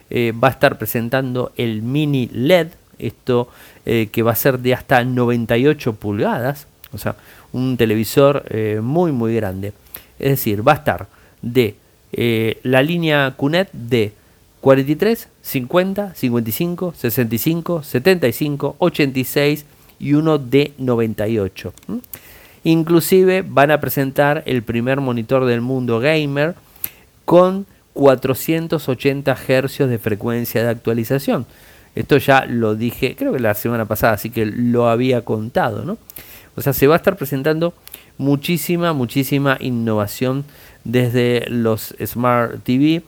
Eh, 0.09 0.31
va 0.31 0.47
a 0.49 0.51
estar 0.51 0.77
presentando 0.77 1.51
el 1.57 1.81
mini 1.81 2.29
LED, 2.33 2.67
esto 2.97 3.49
que 3.83 4.21
va 4.21 4.31
a 4.31 4.35
ser 4.35 4.59
de 4.59 4.75
hasta 4.75 5.03
98 5.03 5.93
pulgadas, 5.93 6.67
o 6.93 6.99
sea, 6.99 7.15
un 7.51 7.75
televisor 7.75 8.45
muy 8.83 9.11
muy 9.11 9.33
grande. 9.33 9.73
Es 10.19 10.29
decir, 10.29 10.65
va 10.65 10.73
a 10.73 10.75
estar 10.75 11.07
de 11.41 11.75
la 12.11 12.83
línea 12.83 13.35
QNET 13.37 13.71
de 13.71 14.13
43, 14.61 15.27
50, 15.41 16.15
55, 16.15 16.93
65, 16.95 17.83
75, 17.83 18.75
86 18.77 19.65
y 19.99 20.13
uno 20.13 20.37
de 20.37 20.73
98. 20.77 21.73
Inclusive 22.63 23.43
van 23.47 23.71
a 23.71 23.79
presentar 23.79 24.43
el 24.45 24.61
primer 24.61 24.99
monitor 25.01 25.45
del 25.45 25.61
mundo 25.61 25.99
gamer 25.99 26.55
con 27.25 27.65
480 27.93 29.35
Hz 29.35 29.77
de 29.89 29.97
frecuencia 29.97 30.63
de 30.63 30.69
actualización. 30.69 31.45
Esto 31.95 32.17
ya 32.17 32.45
lo 32.45 32.75
dije, 32.75 33.15
creo 33.15 33.33
que 33.33 33.39
la 33.39 33.53
semana 33.53 33.85
pasada, 33.85 34.13
así 34.13 34.29
que 34.29 34.45
lo 34.45 34.89
había 34.89 35.25
contado, 35.25 35.83
¿no? 35.83 35.97
O 36.55 36.61
sea, 36.61 36.73
se 36.73 36.87
va 36.87 36.95
a 36.95 36.97
estar 36.97 37.17
presentando 37.17 37.73
muchísima, 38.17 38.93
muchísima 38.93 39.57
innovación 39.59 40.45
desde 40.83 41.45
los 41.49 41.95
Smart 42.03 42.63
TV 42.63 43.03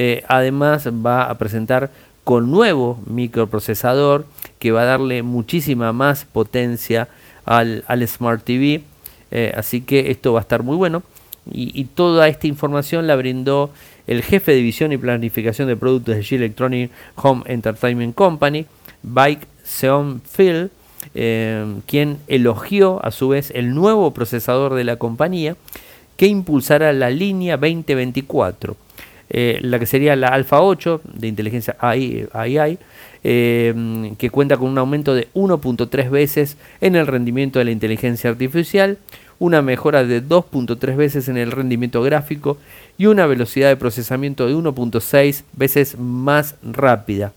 eh, 0.00 0.22
además 0.28 0.86
va 0.86 1.24
a 1.24 1.38
presentar 1.38 1.90
con 2.22 2.52
nuevo 2.52 3.00
microprocesador 3.06 4.26
que 4.60 4.70
va 4.70 4.82
a 4.82 4.84
darle 4.84 5.24
muchísima 5.24 5.92
más 5.92 6.24
potencia 6.24 7.08
al, 7.44 7.82
Smart 8.06 8.44
TV. 8.44 8.82
Eh, 9.30 9.52
así 9.56 9.80
que 9.80 10.12
esto 10.12 10.32
va 10.32 10.38
a 10.38 10.42
estar 10.42 10.62
muy 10.62 10.76
bueno. 10.76 11.02
Y, 11.50 11.84
toda 11.84 12.28
esta 12.28 12.46
información 12.46 13.06
la 13.06 13.16
brindó 13.16 13.70
el 14.06 14.22
jefe 14.22 14.52
de 14.52 14.58
división 14.58 14.92
y 14.92 14.98
planificación 14.98 15.66
de 15.66 15.76
productos 15.76 16.14
de 16.14 16.22
G 16.22 16.36
Electronic 16.36 16.90
Home 17.16 17.42
Entertainment 17.46 18.14
Company, 18.14 18.66
Bike 19.02 19.48
Seon 19.64 20.20
Phil, 20.20 20.70
eh, 21.14 21.64
quien 21.86 22.18
elogió 22.28 23.04
a 23.04 23.10
su 23.10 23.30
vez 23.30 23.50
el 23.54 23.74
nuevo 23.74 24.12
procesador 24.12 24.74
de 24.74 24.84
la 24.84 24.96
compañía 24.96 25.56
que 26.18 26.26
impulsará 26.26 26.92
la 26.92 27.08
línea 27.08 27.56
2024 27.56 28.76
eh, 29.30 29.58
la 29.60 29.78
que 29.78 29.84
sería 29.84 30.16
la 30.16 30.28
Alpha 30.28 30.62
8 30.62 31.02
de 31.04 31.28
inteligencia 31.28 31.76
AI, 31.80 32.78
eh, 33.24 34.14
que 34.16 34.30
cuenta 34.30 34.56
con 34.56 34.68
un 34.68 34.78
aumento 34.78 35.14
de 35.14 35.28
1.3 35.34 36.08
veces 36.08 36.56
en 36.80 36.96
el 36.96 37.06
rendimiento 37.06 37.58
de 37.58 37.66
la 37.66 37.70
inteligencia 37.70 38.30
artificial, 38.30 38.96
una 39.38 39.60
mejora 39.60 40.04
de 40.04 40.24
2.3 40.24 40.96
veces 40.96 41.28
en 41.28 41.36
el 41.36 41.52
rendimiento 41.52 42.02
gráfico 42.02 42.56
y 42.96 43.04
una 43.04 43.26
velocidad 43.26 43.68
de 43.68 43.76
procesamiento 43.76 44.46
de 44.46 44.54
1.6 44.54 45.42
veces 45.52 45.98
más 45.98 46.54
rápida. 46.62 47.32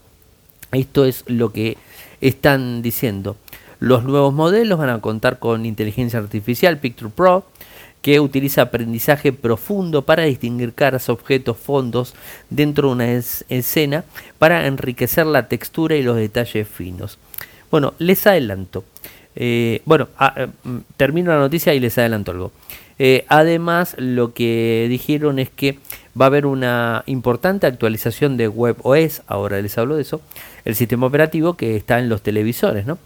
Esto 0.71 1.03
es 1.03 1.25
lo 1.27 1.51
que 1.51 1.77
están 2.21 2.81
diciendo. 2.81 3.35
Los 3.79 4.05
nuevos 4.05 4.33
modelos 4.33 4.79
van 4.79 4.89
a 4.89 5.01
contar 5.01 5.39
con 5.39 5.65
inteligencia 5.65 6.19
artificial 6.19 6.77
Picture 6.77 7.11
Pro, 7.13 7.45
que 8.01 8.19
utiliza 8.19 8.63
aprendizaje 8.63 9.31
profundo 9.31 10.01
para 10.03 10.23
distinguir 10.23 10.73
caras, 10.73 11.09
objetos, 11.09 11.57
fondos 11.57 12.15
dentro 12.49 12.87
de 12.89 12.93
una 12.93 13.11
escena 13.49 14.03
para 14.39 14.65
enriquecer 14.67 15.25
la 15.25 15.47
textura 15.47 15.95
y 15.95 16.03
los 16.03 16.15
detalles 16.15 16.67
finos. 16.67 17.19
Bueno, 17.69 17.93
les 17.99 18.25
adelanto. 18.27 18.83
Eh, 19.35 19.81
bueno, 19.85 20.09
ah, 20.17 20.33
eh, 20.35 20.47
mm, 20.63 20.77
termino 20.97 21.31
la 21.31 21.39
noticia 21.39 21.73
y 21.73 21.79
les 21.79 21.97
adelanto 21.97 22.31
algo. 22.31 22.51
Eh, 22.99 23.25
además, 23.29 23.95
lo 23.97 24.33
que 24.33 24.87
dijeron 24.89 25.39
es 25.39 25.49
que 25.49 25.79
va 26.19 26.25
a 26.25 26.27
haber 26.27 26.45
una 26.45 27.03
importante 27.07 27.65
actualización 27.65 28.37
de 28.37 28.47
WebOS, 28.47 29.23
ahora 29.27 29.61
les 29.61 29.77
hablo 29.77 29.95
de 29.95 30.03
eso, 30.03 30.21
el 30.65 30.75
sistema 30.75 31.07
operativo 31.07 31.55
que 31.55 31.75
está 31.75 31.99
en 31.99 32.09
los 32.09 32.21
televisores, 32.21 32.85
¿no? 32.85 32.99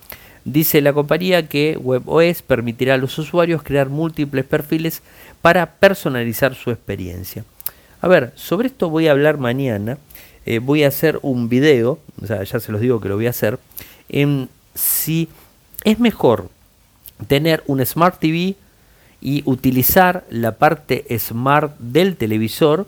Dice 0.46 0.80
la 0.82 0.94
compañía 0.94 1.48
que 1.48 1.76
WebOS 1.76 2.44
permitirá 2.44 2.94
a 2.94 2.98
los 2.98 3.18
usuarios 3.18 3.64
crear 3.64 3.90
múltiples 3.90 4.46
perfiles 4.46 5.02
para 5.42 5.66
personalizar 5.66 6.54
su 6.54 6.70
experiencia. 6.70 7.44
A 8.00 8.08
ver, 8.08 8.32
sobre 8.36 8.68
esto 8.68 8.92
voy 8.92 9.08
a 9.08 9.12
hablar 9.12 9.40
mañana. 9.40 9.98
Eh, 10.46 10.60
voy 10.60 10.84
a 10.84 10.90
hacer 10.90 11.18
un 11.24 11.50
video, 11.50 11.98
o 12.22 12.28
sea, 12.28 12.44
ya 12.44 12.60
se 12.60 12.72
los 12.72 12.80
digo 12.80 13.02
que 13.02 13.10
lo 13.10 13.16
voy 13.16 13.26
a 13.26 13.32
hacer, 13.32 13.58
en 14.08 14.48
si 14.76 15.30
es 15.84 15.98
mejor 16.00 16.50
tener 17.28 17.64
un 17.66 17.84
Smart 17.84 18.20
TV 18.20 18.54
y 19.22 19.42
utilizar 19.46 20.26
la 20.30 20.52
parte 20.52 21.06
Smart 21.18 21.76
del 21.80 22.18
televisor 22.18 22.86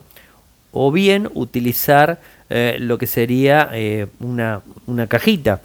o 0.71 0.91
bien 0.91 1.27
utilizar 1.33 2.21
eh, 2.51 2.77
lo 2.79 2.99
que 2.99 3.07
sería 3.07 3.71
eh, 3.73 4.05
una, 4.19 4.61
una 4.85 5.07
cajita 5.07 5.61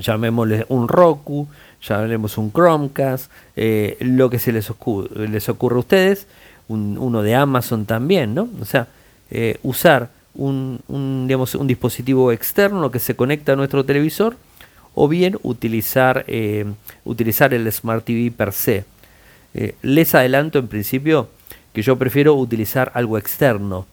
llamémosle 0.00 0.66
un 0.68 0.88
Roku, 0.88 1.48
llamémosle 1.82 2.42
un 2.42 2.50
Chromecast, 2.50 3.30
eh, 3.56 3.96
lo 4.00 4.30
que 4.30 4.38
se 4.38 4.52
les 4.52 4.70
ocurre, 4.70 5.28
les 5.28 5.48
ocurre 5.48 5.76
a 5.76 5.80
ustedes, 5.80 6.26
uno 6.68 7.22
de 7.22 7.34
Amazon 7.34 7.84
también, 7.84 8.34
¿no? 8.34 8.48
O 8.60 8.64
sea, 8.64 8.86
eh, 9.30 9.58
usar 9.62 10.10
un, 10.34 10.80
digamos, 11.26 11.54
un 11.56 11.66
dispositivo 11.66 12.30
externo 12.30 12.90
que 12.90 13.00
se 13.00 13.16
conecta 13.16 13.52
a 13.52 13.56
nuestro 13.56 13.84
televisor 13.84 14.36
o 14.94 15.08
bien 15.08 15.36
utilizar, 15.42 16.24
eh, 16.28 16.64
utilizar 17.04 17.52
el 17.54 17.70
Smart 17.72 18.04
TV 18.04 18.30
per 18.30 18.52
se. 18.52 18.84
les 19.82 20.14
adelanto 20.14 20.60
en 20.60 20.68
principio 20.68 21.28
que 21.72 21.82
yo 21.82 21.96
prefiero 21.98 22.34
utilizar 22.34 22.92
algo 22.94 23.18
externo 23.18 23.84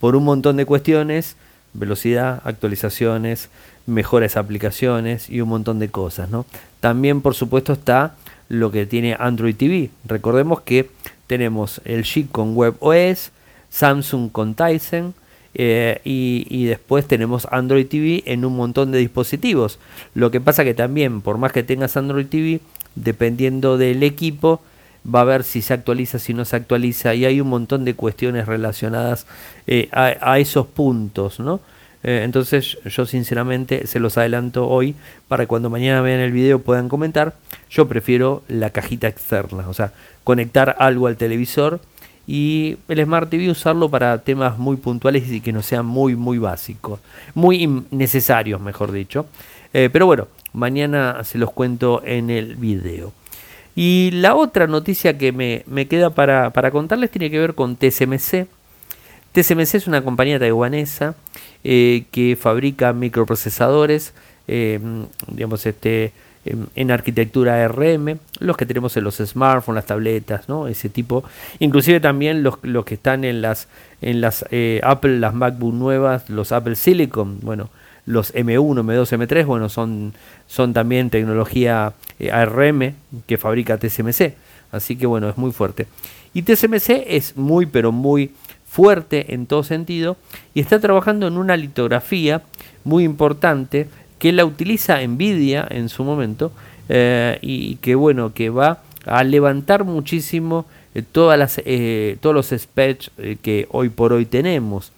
por 0.00 0.16
un 0.16 0.24
montón 0.24 0.56
de 0.58 0.66
cuestiones, 0.66 1.36
velocidad, 1.72 2.42
actualizaciones, 2.44 3.48
mejores 3.86 4.36
aplicaciones 4.36 5.28
y 5.28 5.40
un 5.40 5.48
montón 5.48 5.78
de 5.78 5.88
cosas. 5.88 6.30
¿no? 6.30 6.46
También 6.80 7.20
por 7.20 7.34
supuesto 7.34 7.72
está 7.72 8.14
lo 8.48 8.70
que 8.70 8.86
tiene 8.86 9.16
Android 9.18 9.56
TV. 9.56 9.90
Recordemos 10.04 10.60
que 10.60 10.90
tenemos 11.26 11.80
el 11.84 12.04
G 12.04 12.28
con 12.30 12.56
WebOS, 12.56 13.30
Samsung 13.70 14.30
con 14.30 14.54
Tizen 14.54 15.14
eh, 15.54 16.00
y, 16.04 16.64
después 16.64 17.06
tenemos 17.06 17.46
Android 17.50 17.86
TV 17.86 18.22
en 18.26 18.44
un 18.44 18.56
montón 18.56 18.92
de 18.92 18.98
dispositivos. 18.98 19.78
Lo 20.14 20.30
que 20.30 20.40
pasa 20.40 20.64
que 20.64 20.74
también, 20.74 21.20
por 21.20 21.38
más 21.38 21.52
que 21.52 21.62
tengas 21.62 21.96
Android 21.96 22.26
TV, 22.26 22.60
dependiendo 22.94 23.78
del 23.78 24.02
equipo, 24.02 24.60
va 25.02 25.22
a 25.22 25.24
ver 25.24 25.44
si 25.44 25.62
se 25.62 25.74
actualiza, 25.74 26.18
si 26.18 26.32
no 26.32 26.44
se 26.44 26.56
actualiza, 26.56 27.14
y 27.14 27.24
hay 27.24 27.40
un 27.40 27.48
montón 27.48 27.84
de 27.84 27.94
cuestiones 27.94 28.46
relacionadas 28.46 29.26
eh, 29.66 29.88
a, 29.92 30.38
esos 30.38 30.66
puntos, 30.66 31.40
¿no? 31.40 31.60
Eh, 32.04 32.22
entonces 32.24 32.78
yo 32.84 33.06
sinceramente 33.06 33.86
se 33.86 34.00
los 34.00 34.18
adelanto 34.18 34.68
hoy 34.68 34.94
para 35.28 35.46
cuando 35.46 35.70
mañana 35.70 36.00
vean 36.00 36.20
el 36.20 36.32
video 36.32 36.60
puedan 36.60 36.88
comentar. 36.88 37.34
Yo 37.70 37.88
prefiero 37.88 38.42
la 38.48 38.70
cajita 38.70 39.08
externa, 39.08 39.68
o 39.68 39.74
sea, 39.74 39.92
conectar 40.24 40.76
algo 40.78 41.06
al 41.06 41.16
televisor 41.16 41.80
y 42.26 42.76
el 42.88 43.04
Smart 43.04 43.28
TV 43.30 43.50
usarlo 43.50 43.88
para 43.88 44.18
temas 44.18 44.58
muy 44.58 44.76
puntuales 44.76 45.30
y 45.30 45.40
que 45.40 45.52
no 45.52 45.62
sean 45.62 45.86
muy 45.86 46.14
muy 46.16 46.38
básicos, 46.38 47.00
muy 47.34 47.84
necesarios 47.90 48.60
mejor 48.60 48.92
dicho. 48.92 49.26
Eh, 49.72 49.88
pero 49.92 50.06
bueno, 50.06 50.28
mañana 50.52 51.24
se 51.24 51.38
los 51.38 51.50
cuento 51.50 52.02
en 52.04 52.30
el 52.30 52.56
video. 52.56 53.12
Y 53.74 54.10
la 54.12 54.34
otra 54.34 54.66
noticia 54.66 55.16
que 55.16 55.32
me, 55.32 55.88
queda 55.88 56.10
para, 56.10 56.50
para 56.50 56.70
contarles 56.70 57.10
tiene 57.10 57.30
que 57.30 57.38
ver 57.38 57.54
con 57.54 57.76
TSMC. 57.76 58.46
TSMC 59.32 59.74
es 59.74 59.86
una 59.86 60.02
compañía 60.02 60.38
taiwanesa 60.38 61.14
eh, 61.64 62.04
que 62.10 62.36
fabrica 62.36 62.92
microprocesadores, 62.92 64.12
eh, 64.46 64.78
digamos, 65.28 65.64
este, 65.64 66.12
en, 66.44 66.90
arquitectura 66.90 67.66
RM, 67.68 68.18
los 68.40 68.56
que 68.56 68.66
tenemos 68.66 68.96
en 68.96 69.04
los 69.04 69.16
smartphones, 69.16 69.76
las 69.76 69.86
tabletas, 69.86 70.48
¿no? 70.48 70.68
ese 70.68 70.88
tipo, 70.88 71.24
inclusive 71.60 72.00
también 72.00 72.42
los, 72.42 72.58
los 72.62 72.84
que 72.84 72.94
están 72.94 73.24
en 73.24 73.40
las, 73.40 73.68
en 74.00 74.20
las 74.20 74.44
eh, 74.50 74.80
Apple, 74.82 75.18
las 75.18 75.34
MacBook 75.34 75.72
nuevas, 75.72 76.28
los 76.28 76.52
Apple 76.52 76.76
Silicon, 76.76 77.38
bueno, 77.40 77.70
los 78.04 78.34
M1, 78.34 78.82
M2, 78.82 79.26
M3, 79.26 79.46
bueno, 79.46 79.68
son, 79.68 80.12
son 80.48 80.74
también 80.74 81.08
tecnología 81.08 81.94
ARM 82.32 82.94
que 83.26 83.38
fabrica 83.38 83.78
TSMC, 83.78 84.34
así 84.72 84.96
que 84.96 85.06
bueno, 85.06 85.30
es 85.30 85.38
muy 85.38 85.52
fuerte. 85.52 85.86
Y 86.34 86.42
TSMC 86.42 87.04
es 87.06 87.36
muy, 87.36 87.66
pero 87.66 87.92
muy 87.92 88.32
fuerte 88.72 89.34
en 89.34 89.44
todo 89.44 89.64
sentido 89.64 90.16
y 90.54 90.60
está 90.60 90.80
trabajando 90.80 91.26
en 91.26 91.36
una 91.36 91.58
litografía 91.58 92.40
muy 92.84 93.04
importante 93.04 93.86
que 94.18 94.32
la 94.32 94.46
utiliza 94.46 95.06
Nvidia 95.06 95.66
en 95.68 95.90
su 95.90 96.04
momento 96.04 96.52
eh, 96.88 97.38
y 97.42 97.76
que 97.76 97.94
bueno 97.94 98.32
que 98.32 98.48
va 98.48 98.78
a 99.04 99.24
levantar 99.24 99.84
muchísimo 99.84 100.64
eh, 100.94 101.02
todas 101.02 101.38
las, 101.38 101.60
eh, 101.66 102.16
todos 102.22 102.34
los 102.34 102.48
specs 102.48 103.10
que 103.42 103.68
hoy 103.70 103.90
por 103.90 104.14
hoy 104.14 104.24
tenemos. 104.24 104.90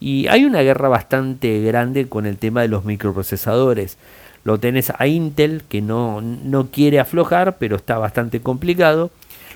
Y 0.00 0.26
hay 0.26 0.44
una 0.44 0.60
guerra 0.60 0.90
bastante 0.90 1.62
grande 1.62 2.06
con 2.10 2.26
el 2.26 2.36
tema 2.36 2.60
de 2.60 2.68
los 2.68 2.84
microprocesadores. 2.84 3.96
Lo 4.44 4.60
tenés 4.60 4.92
a 4.98 5.06
Intel 5.06 5.62
que 5.66 5.80
no, 5.80 6.20
no 6.20 6.66
quiere 6.70 7.00
aflojar 7.00 7.56
pero 7.56 7.76
está 7.76 7.96
bastante 7.96 8.40
complicado. 8.40 9.10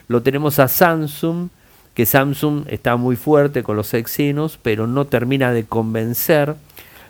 Lo 0.06 0.22
tenemos 0.22 0.58
a 0.58 0.68
Samsung 0.68 1.50
que 1.98 2.06
Samsung 2.06 2.62
está 2.68 2.94
muy 2.94 3.16
fuerte 3.16 3.64
con 3.64 3.74
los 3.74 3.92
Exynos 3.92 4.56
pero 4.62 4.86
no 4.86 5.06
termina 5.06 5.52
de 5.52 5.64
convencer 5.64 6.54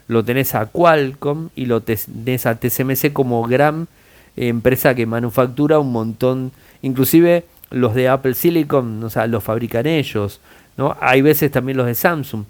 lo 0.06 0.24
tenés 0.24 0.54
a 0.54 0.64
Qualcomm 0.64 1.50
y 1.54 1.66
lo 1.66 1.82
tenés 1.82 2.46
a 2.46 2.58
TSMC 2.58 3.12
como 3.12 3.42
gran 3.42 3.86
empresa 4.34 4.94
que 4.94 5.04
manufactura 5.04 5.78
un 5.78 5.92
montón, 5.92 6.52
inclusive 6.80 7.44
los 7.68 7.94
de 7.94 8.08
Apple 8.08 8.32
Silicon, 8.32 9.04
o 9.04 9.10
sea, 9.10 9.26
los 9.26 9.44
fabrican 9.44 9.86
ellos, 9.86 10.40
¿no? 10.78 10.96
Hay 11.02 11.20
veces 11.20 11.50
también 11.50 11.76
los 11.76 11.86
de 11.86 11.94
Samsung, 11.94 12.44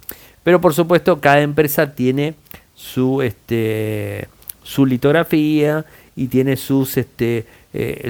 pero 0.45 0.61
por 0.61 0.75
supuesto 0.75 1.21
cada 1.21 1.41
empresa 1.41 1.93
tiene 1.93 2.35
su 2.77 3.21
este 3.21 4.29
su 4.63 4.87
litografía 4.87 5.85
y 6.15 6.29
tiene 6.29 6.57
sus 6.57 6.97
este 6.99 7.47
eh, 7.73 8.09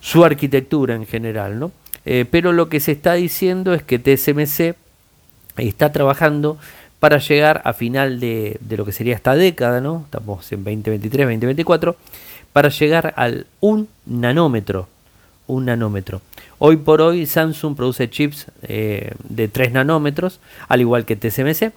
su 0.00 0.24
arquitectura 0.24 0.96
en 0.96 1.06
general, 1.06 1.60
¿no? 1.60 1.70
Eh, 2.10 2.24
pero 2.24 2.54
lo 2.54 2.70
que 2.70 2.80
se 2.80 2.92
está 2.92 3.12
diciendo 3.12 3.74
es 3.74 3.82
que 3.82 3.98
TSMC 3.98 4.74
está 5.58 5.92
trabajando 5.92 6.56
para 7.00 7.18
llegar 7.18 7.60
a 7.66 7.74
final 7.74 8.18
de, 8.18 8.58
lo 8.70 8.86
que 8.86 8.92
sería 8.92 9.14
esta 9.14 9.34
década, 9.34 9.82
¿no? 9.82 10.04
Estamos 10.06 10.50
en 10.50 10.64
2023, 10.64 11.26
2024, 11.26 11.96
para 12.54 12.70
llegar 12.70 13.12
al 13.16 13.46
1 13.60 13.86
nanómetro. 14.06 14.88
Un 15.48 15.66
nanómetro. 15.66 16.22
Hoy 16.58 16.78
por 16.78 17.02
hoy 17.02 17.26
Samsung 17.26 17.76
produce 17.76 18.08
chips 18.08 18.46
eh, 18.62 19.12
de 19.28 19.48
3 19.48 19.72
nanómetros, 19.72 20.40
al 20.66 20.80
igual 20.80 21.04
que 21.04 21.14
TSMC. 21.14 21.72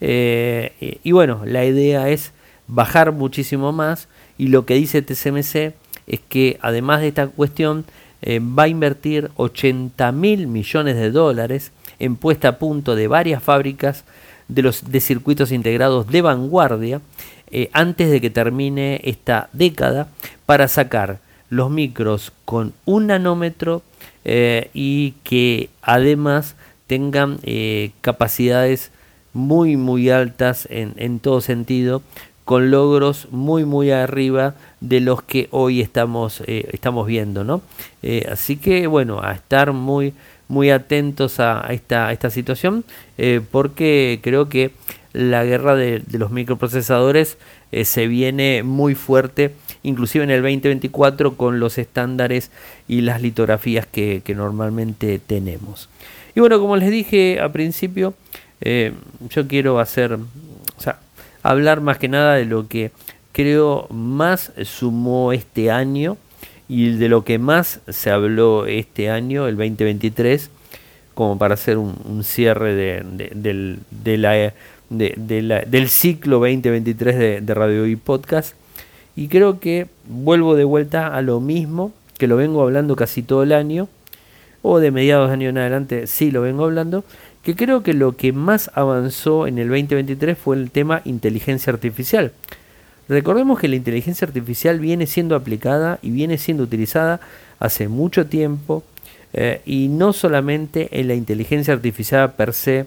Eh, 0.00 0.98
y 1.02 1.10
bueno, 1.10 1.42
la 1.44 1.64
idea 1.64 2.08
es 2.08 2.30
bajar 2.68 3.10
muchísimo 3.10 3.72
más 3.72 4.06
y 4.38 4.46
lo 4.46 4.64
que 4.64 4.74
dice 4.74 5.02
TSMC 5.02 5.74
es 6.06 6.20
que 6.28 6.58
además 6.62 7.00
de 7.00 7.08
esta 7.08 7.26
cuestión 7.26 7.84
eh, 8.22 8.38
va 8.40 8.64
a 8.64 8.68
invertir 8.68 9.30
80 9.36 10.12
mil 10.12 10.46
millones 10.46 10.94
de 10.94 11.10
dólares 11.10 11.72
en 11.98 12.14
puesta 12.14 12.48
a 12.48 12.58
punto 12.58 12.94
de 12.94 13.08
varias 13.08 13.42
fábricas 13.42 14.04
de 14.46 14.62
los 14.62 14.92
de 14.92 15.00
circuitos 15.00 15.50
integrados 15.50 16.06
de 16.06 16.22
vanguardia 16.22 17.00
eh, 17.50 17.68
antes 17.72 18.10
de 18.10 18.20
que 18.20 18.30
termine 18.30 19.00
esta 19.02 19.48
década 19.52 20.08
para 20.46 20.68
sacar 20.68 21.18
los 21.50 21.70
micros 21.70 22.32
con 22.44 22.72
un 22.84 23.08
nanómetro 23.08 23.82
eh, 24.24 24.70
y 24.72 25.14
que 25.24 25.70
además 25.82 26.54
tengan 26.86 27.40
capacidades 28.02 28.92
muy 29.32 29.76
muy 29.76 30.10
altas 30.10 30.68
en, 30.70 30.92
en, 30.96 31.18
todo 31.18 31.40
sentido 31.40 32.02
con 32.44 32.70
logros 32.70 33.28
muy 33.30 33.64
muy 33.64 33.90
arriba 33.90 34.54
de 34.80 35.00
los 35.00 35.22
que 35.22 35.48
hoy 35.50 35.80
estamos 35.80 36.42
estamos 36.46 37.06
viendo 37.06 37.44
no 37.44 37.62
así 38.30 38.56
que 38.56 38.86
bueno 38.86 39.22
a 39.22 39.32
estar 39.32 39.72
muy 39.72 40.12
muy 40.52 40.70
atentos 40.70 41.40
a, 41.40 41.66
esta, 41.70 42.12
esta 42.12 42.28
situación 42.28 42.84
eh, 43.16 43.40
porque 43.50 44.20
creo 44.22 44.50
que 44.50 44.70
la 45.14 45.44
guerra 45.44 45.74
de, 45.74 46.02
los 46.12 46.30
microprocesadores 46.30 47.38
eh, 47.72 47.86
se 47.86 48.06
viene 48.06 48.62
muy 48.62 48.94
fuerte, 48.94 49.52
inclusive 49.82 50.24
en 50.24 50.30
el 50.30 50.42
2024 50.42 51.38
con 51.38 51.58
los 51.58 51.78
estándares 51.78 52.50
y 52.86 53.00
las 53.00 53.22
litografías 53.22 53.86
que, 53.86 54.22
normalmente 54.36 55.18
tenemos. 55.18 55.88
Y 56.34 56.40
bueno, 56.40 56.60
como 56.60 56.76
les 56.76 56.90
dije 56.90 57.40
al 57.40 57.52
principio, 57.52 58.14
eh, 58.60 58.92
yo 59.30 59.48
quiero 59.48 59.80
hacer, 59.80 60.18
hablar 61.42 61.80
más 61.80 61.98
que 61.98 62.08
nada 62.08 62.34
de 62.34 62.44
lo 62.44 62.68
que 62.68 62.92
creo 63.32 63.86
más 63.90 64.52
sumó 64.64 65.32
este 65.32 65.70
año 65.70 66.16
y 66.68 66.92
de 66.92 67.08
lo 67.08 67.24
que 67.24 67.38
más 67.38 67.80
se 67.88 68.10
habló 68.10 68.66
este 68.66 69.10
año, 69.10 69.46
el 69.46 69.56
2023, 69.56 70.50
como 71.14 71.36
para 71.36 71.54
hacer 71.54 71.76
un, 71.76 72.24
cierre 72.24 72.74
de, 72.74 74.16
la, 74.16 75.60
del 75.66 75.88
ciclo 75.88 76.38
2023 76.38 77.44
de, 77.44 77.54
Radio 77.54 77.86
y 77.86 77.96
Podcast. 77.96 78.54
Y 79.14 79.28
creo 79.28 79.60
que 79.60 79.88
vuelvo 80.08 80.54
de 80.54 80.64
vuelta 80.64 81.08
a 81.08 81.20
lo 81.20 81.40
mismo, 81.40 81.92
que 82.16 82.26
lo 82.26 82.36
vengo 82.36 82.62
hablando 82.62 82.96
casi 82.96 83.22
todo 83.22 83.42
el 83.42 83.52
año, 83.52 83.88
o 84.62 84.78
de 84.78 84.90
mediados 84.90 85.28
de 85.28 85.34
año 85.34 85.48
en 85.50 85.58
adelante 85.58 86.06
sí 86.06 86.30
lo 86.30 86.40
vengo 86.40 86.64
hablando, 86.64 87.04
que 87.42 87.56
creo 87.56 87.82
que 87.82 87.94
lo 87.94 88.16
que 88.16 88.32
más 88.32 88.70
avanzó 88.74 89.46
en 89.46 89.58
el 89.58 89.68
2023 89.68 90.38
fue 90.38 90.56
el 90.56 90.70
tema 90.70 91.02
inteligencia 91.04 91.72
artificial. 91.72 92.32
Recordemos 93.08 93.58
que 93.58 93.68
la 93.68 93.76
inteligencia 93.76 94.26
artificial 94.26 94.78
viene 94.78 95.06
siendo 95.06 95.34
aplicada 95.34 95.98
y 96.02 96.10
viene 96.10 96.38
siendo 96.38 96.62
utilizada 96.62 97.20
hace 97.58 97.88
mucho 97.88 98.26
tiempo 98.26 98.84
eh, 99.32 99.60
y 99.66 99.88
no 99.88 100.12
solamente 100.12 100.88
en 100.92 101.08
la 101.08 101.14
inteligencia 101.14 101.74
artificial 101.74 102.34
per 102.34 102.52
se 102.52 102.86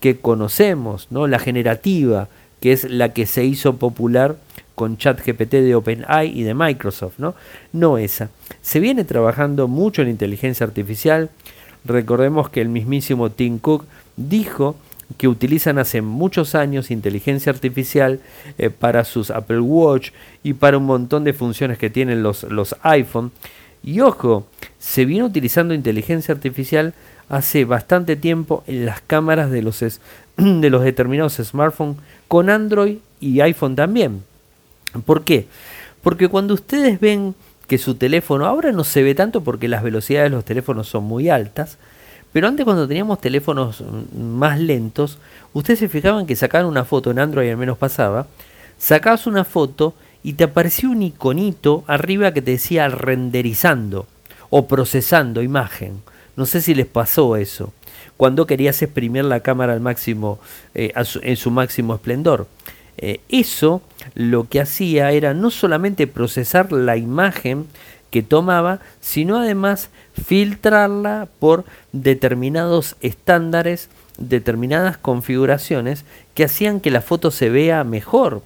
que 0.00 0.18
conocemos, 0.18 1.08
¿no? 1.10 1.26
la 1.26 1.38
generativa, 1.38 2.28
que 2.60 2.72
es 2.72 2.84
la 2.90 3.12
que 3.12 3.26
se 3.26 3.44
hizo 3.44 3.76
popular 3.76 4.36
con 4.74 4.98
ChatGPT 4.98 5.52
de 5.52 5.74
OpenAI 5.74 6.38
y 6.38 6.42
de 6.42 6.54
Microsoft, 6.54 7.18
¿no? 7.18 7.34
No 7.72 7.96
esa. 7.96 8.30
Se 8.60 8.80
viene 8.80 9.04
trabajando 9.04 9.68
mucho 9.68 10.02
en 10.02 10.08
inteligencia 10.08 10.66
artificial. 10.66 11.30
Recordemos 11.84 12.48
que 12.48 12.60
el 12.60 12.68
mismísimo 12.68 13.30
Tim 13.30 13.58
Cook 13.58 13.84
dijo 14.16 14.76
que 15.18 15.28
utilizan 15.28 15.78
hace 15.78 16.02
muchos 16.02 16.54
años 16.54 16.90
inteligencia 16.90 17.52
artificial 17.52 18.20
eh, 18.58 18.70
para 18.70 19.04
sus 19.04 19.30
Apple 19.30 19.60
Watch 19.60 20.10
y 20.42 20.54
para 20.54 20.78
un 20.78 20.86
montón 20.86 21.24
de 21.24 21.32
funciones 21.32 21.78
que 21.78 21.90
tienen 21.90 22.22
los, 22.22 22.44
los 22.44 22.74
iPhone. 22.82 23.32
Y 23.82 24.00
ojo, 24.00 24.46
se 24.78 25.04
viene 25.04 25.24
utilizando 25.24 25.74
inteligencia 25.74 26.34
artificial 26.34 26.94
hace 27.28 27.64
bastante 27.64 28.16
tiempo 28.16 28.64
en 28.66 28.86
las 28.86 29.00
cámaras 29.02 29.50
de 29.50 29.62
los, 29.62 29.80
de 30.36 30.70
los 30.70 30.82
determinados 30.82 31.34
smartphones 31.34 31.96
con 32.28 32.48
Android 32.48 32.98
y 33.20 33.40
iPhone 33.40 33.76
también. 33.76 34.22
¿Por 35.04 35.24
qué? 35.24 35.46
Porque 36.02 36.28
cuando 36.28 36.54
ustedes 36.54 37.00
ven 37.00 37.34
que 37.66 37.78
su 37.78 37.94
teléfono 37.94 38.46
ahora 38.46 38.72
no 38.72 38.84
se 38.84 39.02
ve 39.02 39.14
tanto 39.14 39.42
porque 39.42 39.68
las 39.68 39.82
velocidades 39.82 40.30
de 40.30 40.36
los 40.36 40.44
teléfonos 40.44 40.88
son 40.88 41.04
muy 41.04 41.28
altas, 41.28 41.78
pero 42.32 42.48
antes 42.48 42.64
cuando 42.64 42.88
teníamos 42.88 43.20
teléfonos 43.20 43.84
más 44.18 44.58
lentos, 44.58 45.18
ustedes 45.52 45.78
se 45.78 45.88
fijaban 45.88 46.26
que 46.26 46.34
sacaban 46.34 46.66
una 46.66 46.84
foto 46.84 47.10
en 47.10 47.20
Android, 47.20 47.48
al 47.48 47.56
menos 47.56 47.78
pasaba, 47.78 48.26
sacabas 48.76 49.26
una 49.26 49.44
foto 49.44 49.94
y 50.24 50.32
te 50.32 50.44
aparecía 50.44 50.88
un 50.88 51.02
iconito 51.02 51.84
arriba 51.86 52.32
que 52.32 52.42
te 52.42 52.52
decía 52.52 52.88
renderizando 52.88 54.06
o 54.50 54.66
procesando 54.66 55.42
imagen. 55.42 56.02
No 56.36 56.46
sé 56.46 56.60
si 56.60 56.74
les 56.74 56.86
pasó 56.86 57.36
eso. 57.36 57.72
Cuando 58.16 58.46
querías 58.46 58.82
exprimir 58.82 59.24
la 59.24 59.40
cámara 59.40 59.72
al 59.72 59.80
máximo, 59.80 60.38
eh, 60.74 60.92
en 61.22 61.36
su 61.36 61.50
máximo 61.50 61.94
esplendor. 61.94 62.48
Eh, 63.06 63.20
eso 63.28 63.82
lo 64.14 64.48
que 64.48 64.62
hacía 64.62 65.10
era 65.10 65.34
no 65.34 65.50
solamente 65.50 66.06
procesar 66.06 66.72
la 66.72 66.96
imagen 66.96 67.66
que 68.10 68.22
tomaba, 68.22 68.80
sino 69.02 69.36
además 69.36 69.90
filtrarla 70.24 71.28
por 71.38 71.66
determinados 71.92 72.96
estándares, 73.02 73.90
determinadas 74.16 74.96
configuraciones 74.96 76.06
que 76.32 76.44
hacían 76.44 76.80
que 76.80 76.90
la 76.90 77.02
foto 77.02 77.30
se 77.30 77.50
vea 77.50 77.84
mejor. 77.84 78.40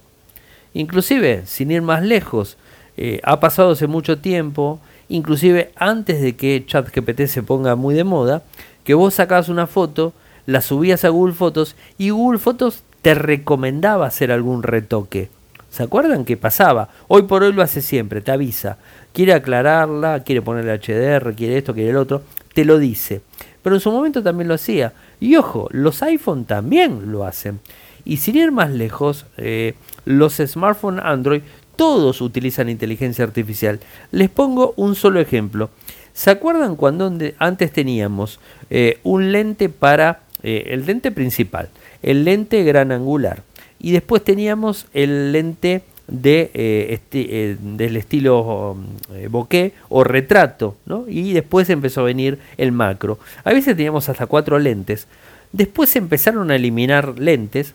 Inclusive, 0.73 1.43
sin 1.45 1.71
ir 1.71 1.81
más 1.81 2.03
lejos, 2.03 2.57
eh, 2.97 3.21
ha 3.23 3.39
pasado 3.39 3.71
hace 3.71 3.87
mucho 3.87 4.17
tiempo, 4.17 4.81
inclusive 5.07 5.71
antes 5.77 6.21
de 6.21 6.35
que 6.35 6.65
ChatGPT 6.65 7.27
se 7.27 7.43
ponga 7.43 7.77
muy 7.77 7.95
de 7.95 8.03
moda, 8.03 8.43
que 8.83 8.93
vos 8.93 9.13
sacabas 9.13 9.47
una 9.47 9.67
foto, 9.67 10.11
la 10.45 10.59
subías 10.59 11.05
a 11.05 11.09
Google 11.09 11.33
Fotos 11.33 11.77
y 11.97 12.09
Google 12.09 12.39
Fotos 12.39 12.83
te 13.01 13.13
recomendaba 13.13 14.07
hacer 14.07 14.31
algún 14.31 14.63
retoque. 14.63 15.29
¿Se 15.69 15.83
acuerdan 15.83 16.25
que 16.25 16.37
pasaba? 16.37 16.89
Hoy 17.07 17.23
por 17.23 17.43
hoy 17.43 17.53
lo 17.53 17.61
hace 17.61 17.81
siempre, 17.81 18.21
te 18.21 18.31
avisa. 18.31 18.77
Quiere 19.13 19.33
aclararla, 19.33 20.23
quiere 20.23 20.41
ponerle 20.41 20.73
HDR, 20.73 21.35
quiere 21.35 21.57
esto, 21.57 21.73
quiere 21.73 21.91
el 21.91 21.97
otro, 21.97 22.23
te 22.53 22.65
lo 22.65 22.79
dice. 22.79 23.21
Pero 23.61 23.75
en 23.75 23.81
su 23.81 23.91
momento 23.91 24.23
también 24.23 24.47
lo 24.47 24.55
hacía. 24.55 24.93
Y 25.19 25.35
ojo, 25.35 25.67
los 25.71 26.01
iPhone 26.01 26.45
también 26.45 27.11
lo 27.11 27.23
hacen. 27.23 27.59
Y 28.03 28.17
sin 28.17 28.37
ir 28.37 28.51
más 28.51 28.71
lejos, 28.71 29.27
eh, 29.37 29.75
los 30.05 30.37
smartphones 30.37 31.03
Android 31.05 31.41
todos 31.75 32.21
utilizan 32.21 32.67
inteligencia 32.67 33.23
artificial. 33.23 33.79
Les 34.11 34.29
pongo 34.29 34.73
un 34.75 34.95
solo 34.95 35.19
ejemplo. 35.19 35.69
¿Se 36.13 36.31
acuerdan 36.31 36.75
cuando 36.75 37.13
antes 37.37 37.71
teníamos 37.71 38.39
eh, 38.69 38.99
un 39.03 39.31
lente 39.31 39.69
para 39.69 40.21
el 40.41 40.85
lente 40.85 41.11
principal, 41.11 41.67
el 42.03 42.25
lente 42.25 42.63
gran 42.63 42.91
angular. 42.91 43.43
Y 43.79 43.91
después 43.91 44.23
teníamos 44.23 44.87
el 44.93 45.31
lente 45.31 45.83
de, 46.07 46.51
este, 46.89 47.57
del 47.61 47.97
estilo 47.97 48.71
um, 48.71 48.85
bokeh 49.29 49.73
o 49.89 50.03
retrato, 50.03 50.75
¿no? 50.85 51.05
y 51.07 51.33
después 51.33 51.69
empezó 51.69 52.01
a 52.01 52.05
venir 52.05 52.39
el 52.57 52.71
macro. 52.71 53.19
A 53.43 53.53
veces 53.53 53.75
teníamos 53.75 54.09
hasta 54.09 54.25
cuatro 54.25 54.59
lentes. 54.59 55.07
Después 55.51 55.95
empezaron 55.95 56.51
a 56.51 56.55
eliminar 56.55 57.17
lentes 57.17 57.73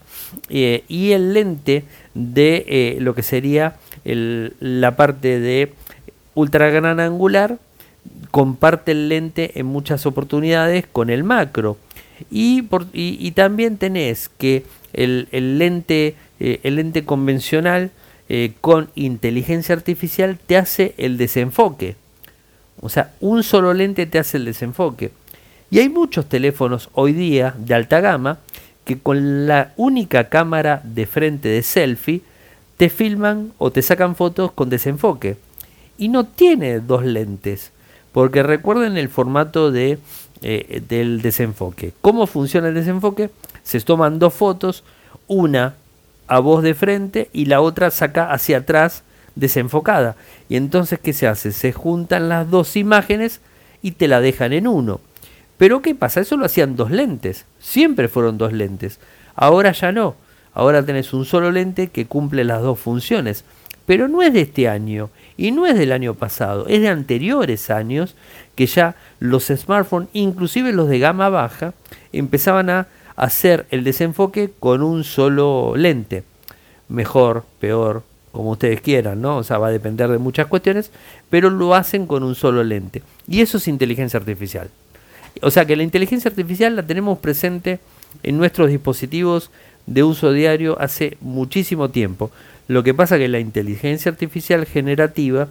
y 0.49 1.11
el 1.11 1.33
lente 1.33 1.85
de 2.15 2.97
lo 3.01 3.17
que 3.17 3.25
sería 3.25 3.77
la 4.05 4.95
parte 4.95 5.41
de 5.41 5.73
ultra 6.35 6.71
gran 6.71 7.01
angular 7.01 7.59
comparte 8.31 8.93
el 8.93 9.09
lente 9.09 9.59
en 9.59 9.67
muchas 9.67 10.07
oportunidades 10.07 10.87
con 10.91 11.11
el 11.11 11.25
macro. 11.25 11.77
Y, 12.31 12.63
por, 12.63 12.87
y, 12.93 13.31
también 13.33 13.77
tenés 13.77 14.31
que 14.39 14.65
el, 14.93 15.29
lente, 15.59 16.15
eh, 16.41 16.61
el 16.63 16.77
lente 16.77 17.05
convencional 17.05 17.91
eh, 18.29 18.53
con 18.61 18.89
inteligencia 18.95 19.75
artificial 19.75 20.39
te 20.47 20.57
hace 20.57 20.95
el 20.97 21.19
desenfoque. 21.19 21.97
O 22.81 22.89
sea, 22.89 23.13
un 23.21 23.43
solo 23.43 23.75
lente 23.75 24.07
te 24.07 24.19
hace 24.19 24.37
el 24.37 24.45
desenfoque. 24.45 25.11
Y 25.71 25.79
hay 25.81 25.89
muchos 25.89 26.29
teléfonos 26.29 26.89
hoy 26.93 27.13
día 27.13 27.55
de 27.59 27.75
alta 27.75 28.01
gama 28.01 28.39
que 28.85 28.99
con 28.99 29.47
la 29.47 29.73
única 29.77 30.29
cámara 30.29 30.81
de 30.85 31.07
frente 31.07 31.49
de 31.49 31.63
selfie 31.63 32.23
te 32.77 32.91
filman 32.91 33.53
o 33.59 33.71
te 33.71 33.83
sacan 33.83 34.17
fotos 34.17 34.53
con 34.53 34.71
desenfoque. 34.71 35.37
Y 35.97 36.09
no 36.09 36.25
tiene 36.25 36.81
dos 36.81 37.05
lentes, 37.05 37.73
porque 38.13 38.43
recuerden 38.43 38.97
el 38.97 39.09
formato 39.09 39.71
de, 39.71 39.99
eh, 40.47 40.83
del 40.87 41.23
desenfoque. 41.23 41.95
¿Cómo 42.03 42.27
funciona 42.27 42.69
el 42.69 42.75
desenfoque? 42.75 43.31
Se 43.63 43.81
toman 43.81 44.19
dos 44.19 44.35
fotos, 44.35 44.85
una 45.27 45.77
a 46.27 46.39
voz 46.39 46.63
de 46.63 46.75
frente 46.75 47.31
y 47.33 47.47
la 47.47 47.63
otra 47.63 47.91
saca 47.91 48.31
hacia 48.31 48.59
atrás 48.59 49.05
desenfocada. 49.37 50.17
Y 50.51 50.57
entonces, 50.57 50.99
¿qué 51.03 51.15
se 51.15 51.27
hace? 51.27 51.51
Se 51.51 51.73
juntan 51.73 52.29
las 52.29 52.51
dos 52.51 52.77
imágenes 52.77 53.41
y 53.81 53.93
te 53.93 54.07
la 54.07 54.21
dejan 54.21 54.53
en 54.53 54.69
uno. 54.69 55.01
Pero 55.57 55.81
¿qué 55.81 55.95
pasa? 55.95 56.21
Eso 56.21 56.37
lo 56.37 56.45
hacían 56.45 56.77
dos 56.77 56.91
lentes. 56.91 57.47
Siempre 57.59 58.09
fueron 58.09 58.37
dos 58.37 58.53
lentes. 58.53 59.01
Ahora 59.35 59.73
ya 59.73 59.93
no. 59.93 60.15
Ahora 60.53 60.85
tenés 60.85 61.15
un 61.15 61.25
solo 61.25 61.51
lente 61.53 61.89
que 61.89 62.05
cumple 62.05 62.45
las 62.45 62.61
dos 62.61 62.79
funciones. 62.79 63.47
Pero 63.87 64.09
no 64.09 64.21
es 64.21 64.35
de 64.35 64.43
este 64.43 64.69
año 64.69 65.09
y 65.37 65.53
no 65.53 65.67
es 65.67 65.77
del 65.77 65.93
año 65.93 66.15
pasado, 66.15 66.67
es 66.69 66.81
de 66.81 66.89
anteriores 66.89 67.71
años 67.71 68.15
que 68.55 68.67
ya 68.67 68.97
los 69.25 69.47
smartphones, 69.47 70.11
inclusive 70.13 70.75
los 70.75 70.87
de 70.87 70.99
gama 70.99 71.31
baja, 71.31 71.73
empezaban 72.13 72.69
a 72.69 72.89
hacer 73.17 73.65
el 73.71 73.83
desenfoque 73.83 74.51
con 74.61 74.83
un 74.83 75.03
solo 75.03 75.73
lente. 75.77 76.25
Mejor, 76.91 77.47
peor, 77.59 78.03
como 78.33 78.51
ustedes 78.51 78.83
quieran, 78.83 79.23
¿no? 79.23 79.39
O 79.39 79.43
sea, 79.43 79.57
va 79.57 79.69
a 79.69 79.73
depender 79.73 80.11
de 80.11 80.19
muchas 80.19 80.47
cuestiones, 80.49 80.91
pero 81.31 81.49
lo 81.49 81.75
hacen 81.75 82.07
con 82.07 82.23
un 82.23 82.35
solo 82.35 82.63
lente. 82.63 83.03
Y 83.27 83.41
eso 83.41 83.57
es 83.57 83.67
inteligencia 83.67 84.19
artificial. 84.19 84.69
O 85.41 85.51
sea 85.51 85.65
que 85.65 85.77
la 85.77 85.85
inteligencia 85.85 86.29
artificial 86.29 86.77
la 86.77 86.83
tenemos 86.83 87.19
presente 87.19 87.81
en 88.23 88.37
nuestros 88.37 88.69
dispositivos 88.69 89.51
de 89.87 90.03
uso 90.03 90.33
diario 90.33 90.79
hace 90.79 91.17
muchísimo 91.23 91.89
tiempo. 91.89 92.31
Lo 92.69 92.83
que 92.83 92.93
pasa 92.93 93.17
que 93.17 93.29
la 93.29 93.39
inteligencia 93.39 94.11
artificial 94.11 94.67
generativa 94.67 95.49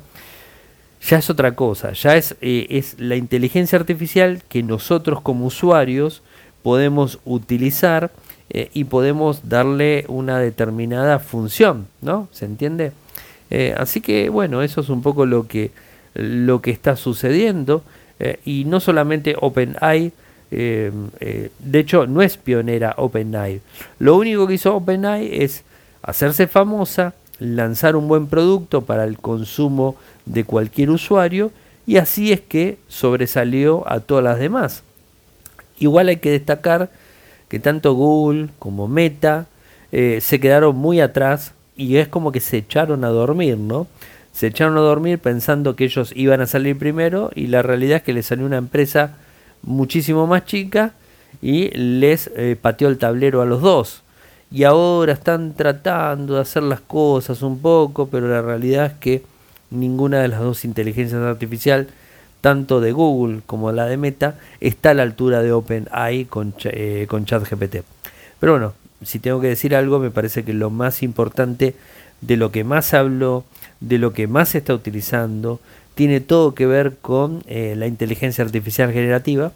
ya 1.06 1.18
es 1.18 1.30
otra 1.30 1.54
cosa, 1.54 1.92
ya 1.94 2.16
es, 2.16 2.36
eh, 2.42 2.68
es 2.70 2.96
la 3.00 3.16
inteligencia 3.16 3.78
artificial 3.78 4.42
que 4.48 4.64
nosotros 4.64 5.22
como 5.22 5.46
usuarios 5.46 6.22
podemos 6.62 7.20
utilizar 7.26 8.12
eh, 8.50 8.70
y 8.74 8.86
podemos 8.86 9.50
darle 9.50 10.06
una 10.08 10.40
determinada 10.40 11.20
función, 11.20 11.88
¿no? 12.02 12.30
¿Se 12.32 12.46
entiende? 12.46 12.94
Eh, 13.50 13.76
así 13.78 14.00
que 14.00 14.30
bueno, 14.30 14.62
eso 14.62 14.82
es 14.82 14.90
un 14.90 15.02
poco 15.02 15.26
lo 15.26 15.48
que, 15.48 15.72
lo 16.14 16.62
que 16.62 16.72
está 16.72 16.96
sucediendo 16.96 17.84
y 18.46 18.64
no 18.64 18.80
solamente 18.80 19.36
OpenAI, 19.38 20.14
de 20.50 21.42
hecho, 21.74 22.08
no 22.08 22.22
es 22.22 22.38
pionera 22.38 22.94
OpenAI. 22.96 23.60
Lo 24.00 24.16
único 24.16 24.48
que 24.48 24.54
hizo 24.54 24.74
OpenAI 24.74 25.44
es 25.44 25.66
hacerse 26.02 26.48
famosa, 26.48 27.16
lanzar 27.40 27.98
un 27.98 28.08
buen 28.08 28.28
producto 28.28 28.86
para 28.86 29.04
el 29.04 29.18
consumo 29.18 29.98
de 30.26 30.44
cualquier 30.44 30.90
usuario 30.90 31.52
y 31.86 31.98
así 31.98 32.32
es 32.32 32.42
que 32.42 32.78
sobresalió 32.88 33.84
a 33.92 34.00
todas 34.00 34.24
las 34.24 34.40
demás. 34.40 34.84
Igual 35.80 36.08
hay 36.08 36.18
que 36.18 36.32
destacar 36.32 36.90
que 37.50 37.60
tanto 37.60 37.94
Google 37.94 38.50
como 38.60 38.88
Meta 38.88 39.48
eh, 39.92 40.20
se 40.22 40.40
quedaron 40.40 40.76
muy 40.76 41.02
atrás 41.02 41.54
y 41.76 41.98
es 41.98 42.08
como 42.08 42.32
que 42.32 42.40
se 42.40 42.58
echaron 42.58 43.04
a 43.04 43.10
dormir, 43.10 43.58
¿no? 43.58 43.88
Se 44.32 44.48
echaron 44.48 44.78
a 44.78 44.82
dormir 44.82 45.20
pensando 45.20 45.76
que 45.76 45.84
ellos 45.84 46.12
iban 46.16 46.42
a 46.42 46.48
salir 46.48 46.78
primero 46.78 47.32
y 47.36 47.48
la 47.48 47.62
realidad 47.62 47.98
es 47.98 48.04
que 48.04 48.14
les 48.14 48.26
salió 48.26 48.46
una 48.46 48.58
empresa 48.58 49.18
muchísimo 49.62 50.26
más 50.26 50.46
chica 50.46 50.94
y 51.42 51.70
les 51.78 52.32
eh, 52.36 52.58
pateó 52.60 52.88
el 52.88 52.98
tablero 52.98 53.42
a 53.42 53.46
los 53.46 53.62
dos. 53.62 54.02
Y 54.50 54.64
ahora 54.64 55.14
están 55.14 55.54
tratando 55.54 56.36
de 56.36 56.42
hacer 56.42 56.64
las 56.64 56.82
cosas 56.82 57.42
un 57.42 57.60
poco, 57.60 58.08
pero 58.08 58.28
la 58.28 58.42
realidad 58.42 58.86
es 58.86 58.94
que 58.94 59.24
ninguna 59.74 60.22
de 60.22 60.28
las 60.28 60.40
dos 60.40 60.66
inteligencias 60.66 61.22
artificiales, 61.22 61.88
tanto 62.42 62.82
de 62.82 62.92
Google 62.92 63.42
como 63.46 63.72
la 63.72 63.86
de 63.86 63.98
Meta, 63.98 64.36
está 64.60 64.92
a 64.92 64.94
la 64.94 65.04
altura 65.04 65.42
de 65.42 65.52
OpenAI 65.52 66.26
con, 66.26 66.54
eh, 66.66 67.06
con 67.10 67.26
ChatGPT. 67.26 67.78
Pero 68.40 68.54
bueno, 68.54 68.74
si 69.04 69.20
tengo 69.20 69.40
que 69.42 69.48
decir 69.48 69.76
algo, 69.76 70.00
me 70.00 70.12
parece 70.12 70.44
que 70.44 70.54
lo 70.54 70.70
más 70.70 71.04
importante 71.04 71.76
de 72.22 72.38
lo 72.38 72.52
que 72.52 72.64
más 72.64 72.94
hablo, 72.94 73.44
de 73.80 73.98
lo 73.98 74.14
que 74.14 74.28
más 74.28 74.50
se 74.50 74.60
está 74.60 74.74
utilizando, 74.74 75.60
tiene 75.96 76.22
todo 76.22 76.56
que 76.56 76.66
ver 76.66 76.98
con 77.02 77.44
eh, 77.48 77.76
la 77.78 77.88
inteligencia 77.88 78.44
artificial 78.44 78.92
generativa 78.92 79.52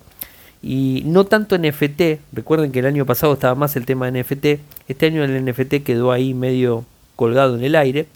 y 0.61 1.03
no 1.05 1.25
tanto 1.25 1.57
NFT. 1.57 2.19
Recuerden 2.33 2.71
que 2.71 2.79
el 2.79 2.85
año 2.85 3.05
pasado 3.05 3.33
estaba 3.33 3.55
más 3.55 3.75
el 3.75 3.85
tema 3.85 4.09
de 4.09 4.21
NFT. 4.23 4.45
Este 4.87 5.05
año 5.05 5.23
el 5.23 5.45
NFT 5.45 5.83
quedó 5.83 6.11
ahí 6.11 6.33
medio 6.33 6.85
colgado 7.15 7.55
en 7.55 7.63
el 7.63 7.75
aire, 7.75 8.07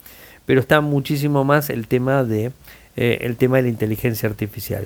pero 0.52 0.60
está 0.60 0.82
muchísimo 0.82 1.46
más 1.46 1.70
el 1.70 1.88
tema 1.88 2.26
de 2.26 2.52
eh, 2.98 3.20
el 3.22 3.38
tema 3.38 3.56
de 3.56 3.64
la 3.64 3.70
inteligencia 3.70 4.28
artificial. 4.28 4.86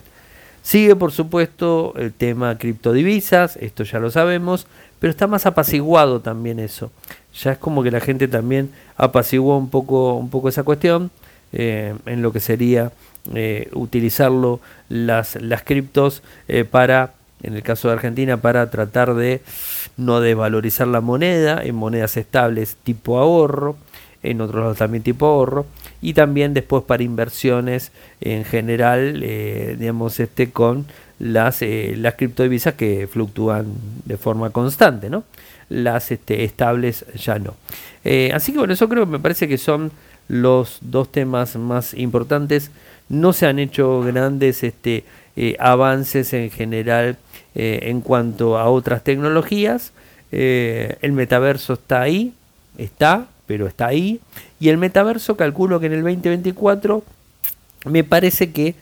Sigue 0.61 0.95
por 0.95 1.11
supuesto 1.11 1.95
el 1.97 2.13
tema 2.13 2.55
criptodivisas, 2.59 3.57
esto 3.57 3.83
ya 3.83 3.97
lo 3.97 4.11
sabemos, 4.11 4.67
pero 4.99 5.09
está 5.09 5.25
más 5.25 5.47
apaciguado 5.47 6.19
también 6.19 6.59
eso. 6.59 6.91
Ya 7.41 7.53
es 7.53 7.57
como 7.57 7.81
que 7.81 7.89
la 7.89 7.99
gente 7.99 8.27
también 8.27 8.69
apaciguó 8.95 9.57
un 9.57 9.71
poco, 9.71 10.13
un 10.13 10.29
poco 10.29 10.49
esa 10.49 10.61
cuestión 10.61 11.09
eh, 11.51 11.95
en 12.05 12.21
lo 12.21 12.31
que 12.31 12.41
sería 12.41 12.91
eh, 13.33 13.67
utilizarlo 13.73 14.59
las, 14.87 15.33
las 15.41 15.63
criptos 15.63 16.21
eh, 16.47 16.63
para, 16.63 17.13
en 17.41 17.55
el 17.55 17.63
caso 17.63 17.87
de 17.87 17.95
Argentina, 17.95 18.37
para 18.37 18.69
tratar 18.69 19.15
de 19.15 19.41
no 19.97 20.19
desvalorizar 20.19 20.87
la 20.87 21.01
moneda 21.01 21.59
en 21.63 21.73
monedas 21.73 22.17
estables 22.17 22.75
tipo 22.83 23.17
ahorro, 23.17 23.77
en 24.25 24.41
otros 24.41 24.61
lados 24.61 24.77
también 24.77 25.03
tipo 25.03 25.25
ahorro, 25.25 25.65
y 26.01 26.13
también 26.13 26.53
después 26.53 26.83
para 26.83 27.03
inversiones 27.03 27.91
en 28.21 28.43
general, 28.43 29.21
eh, 29.23 29.75
digamos, 29.79 30.19
este 30.19 30.51
con 30.51 30.85
las, 31.19 31.61
las 31.61 32.15
criptodivisas 32.15 32.73
que 32.73 33.07
fluctúan 33.07 33.67
de 34.05 34.17
forma 34.17 34.49
constante, 34.49 35.09
¿no? 35.09 35.23
Las 35.69 36.11
este, 36.11 36.43
estables 36.43 37.05
ya 37.15 37.39
no. 37.39 37.55
así 38.33 38.51
que 38.51 38.59
bueno, 38.59 38.73
eso 38.73 38.87
creo 38.89 39.05
que 39.05 39.11
me 39.11 39.19
parece 39.19 39.47
que 39.47 39.57
son 39.57 39.91
los 40.27 40.79
dos 40.81 41.11
temas 41.11 41.55
más 41.55 41.93
importantes 41.93 42.71
no 43.09 43.33
se 43.33 43.45
han 43.45 43.59
hecho 43.59 44.01
grandes 44.01 44.63
este, 44.63 45.03
eh, 45.35 45.55
avances 45.59 46.33
en 46.33 46.49
general 46.49 47.17
eh, 47.53 47.79
en 47.83 48.01
cuanto 48.01 48.57
a 48.57 48.69
otras 48.69 49.03
tecnologías. 49.03 49.91
Eh, 50.31 50.97
el 51.01 51.11
metaverso 51.11 51.73
está 51.73 52.01
ahí, 52.01 52.33
está, 52.77 53.27
pero 53.47 53.67
está 53.67 53.87
ahí. 53.87 54.19
Y 54.59 54.69
el 54.69 54.77
metaverso 54.77 55.37
calculo 55.37 55.79
que 55.79 55.87
en 55.87 55.93
el 55.93 56.03
2024 56.03 57.03
me 57.85 58.03
parece 58.03 58.51
que 58.51 58.75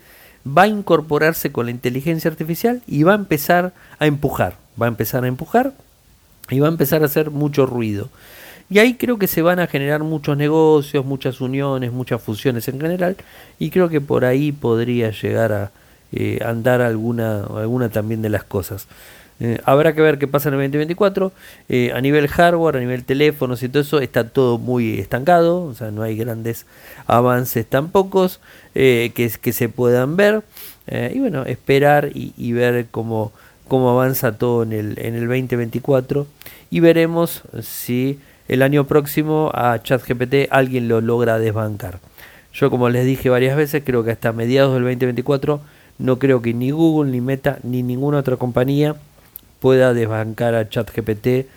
va 0.45 0.63
a 0.63 0.67
incorporarse 0.67 1.51
con 1.51 1.65
la 1.65 1.71
inteligencia 1.71 2.29
artificial 2.29 2.81
y 2.87 3.03
va 3.03 3.13
a 3.13 3.15
empezar 3.15 3.73
a 3.99 4.05
empujar, 4.05 4.57
va 4.81 4.87
a 4.87 4.89
empezar 4.89 5.23
a 5.23 5.27
empujar 5.27 5.73
y 6.49 6.59
va 6.59 6.67
a 6.67 6.71
empezar 6.71 7.01
a 7.01 7.05
hacer 7.05 7.31
mucho 7.31 7.65
ruido. 7.65 8.09
Y 8.69 8.79
ahí 8.79 8.95
creo 8.95 9.17
que 9.17 9.27
se 9.27 9.41
van 9.41 9.59
a 9.59 9.67
generar 9.67 10.03
muchos 10.03 10.37
negocios, 10.37 11.05
muchas 11.05 11.41
uniones, 11.41 11.91
muchas 11.91 12.21
fusiones 12.21 12.67
en 12.67 12.79
general. 12.79 13.17
Y 13.59 13.69
creo 13.69 13.89
que 13.89 14.01
por 14.01 14.25
ahí 14.25 14.51
podría 14.51 15.11
llegar 15.11 15.51
a 15.51 15.71
eh, 16.11 16.39
andar 16.45 16.81
alguna, 16.81 17.43
alguna 17.43 17.89
también 17.89 18.21
de 18.21 18.29
las 18.29 18.43
cosas. 18.43 18.87
Eh, 19.39 19.59
habrá 19.65 19.93
que 19.93 20.01
ver 20.01 20.19
qué 20.19 20.27
pasa 20.27 20.49
en 20.49 20.55
el 20.55 20.61
2024. 20.61 21.31
Eh, 21.69 21.91
a 21.93 22.01
nivel 22.01 22.27
hardware, 22.27 22.77
a 22.77 22.79
nivel 22.79 23.03
teléfonos 23.03 23.63
y 23.63 23.69
todo 23.69 23.81
eso, 23.81 23.99
está 23.99 24.29
todo 24.29 24.57
muy 24.57 24.99
estancado. 24.99 25.63
O 25.63 25.73
sea, 25.73 25.91
no 25.91 26.03
hay 26.03 26.15
grandes 26.15 26.65
avances 27.07 27.65
tampoco 27.65 28.29
que, 28.73 29.31
que 29.41 29.53
se 29.53 29.69
puedan 29.69 30.15
ver. 30.15 30.43
y 30.87 31.19
bueno, 31.19 31.45
esperar 31.45 32.09
y, 32.13 32.33
y 32.37 32.53
ver 32.53 32.87
cómo 32.91 33.31
cómo 33.67 33.89
avanza 33.89 34.37
todo 34.37 34.63
en 34.63 34.73
el, 34.73 34.99
en 34.99 35.15
el 35.15 35.27
2024 35.27 36.27
y 36.69 36.79
veremos 36.79 37.41
si 37.61 38.19
el 38.47 38.61
año 38.61 38.85
próximo 38.85 39.51
a 39.53 39.81
ChatGPT 39.81 40.51
alguien 40.51 40.87
lo 40.87 41.01
logra 41.01 41.39
desbancar. 41.39 41.99
Yo 42.53 42.69
como 42.69 42.89
les 42.89 43.05
dije 43.05 43.29
varias 43.29 43.57
veces, 43.57 43.81
creo 43.85 44.03
que 44.03 44.11
hasta 44.11 44.31
mediados 44.31 44.73
del 44.73 44.83
2024 44.83 45.61
no 45.97 46.19
creo 46.19 46.41
que 46.41 46.53
ni 46.53 46.71
Google, 46.71 47.11
ni 47.11 47.21
Meta, 47.21 47.57
ni 47.63 47.83
ninguna 47.83 48.19
otra 48.19 48.37
compañía 48.37 48.95
pueda 49.63 49.93
desbancar 49.93 50.55
a 50.55 50.67
ChatGPT 50.67 51.47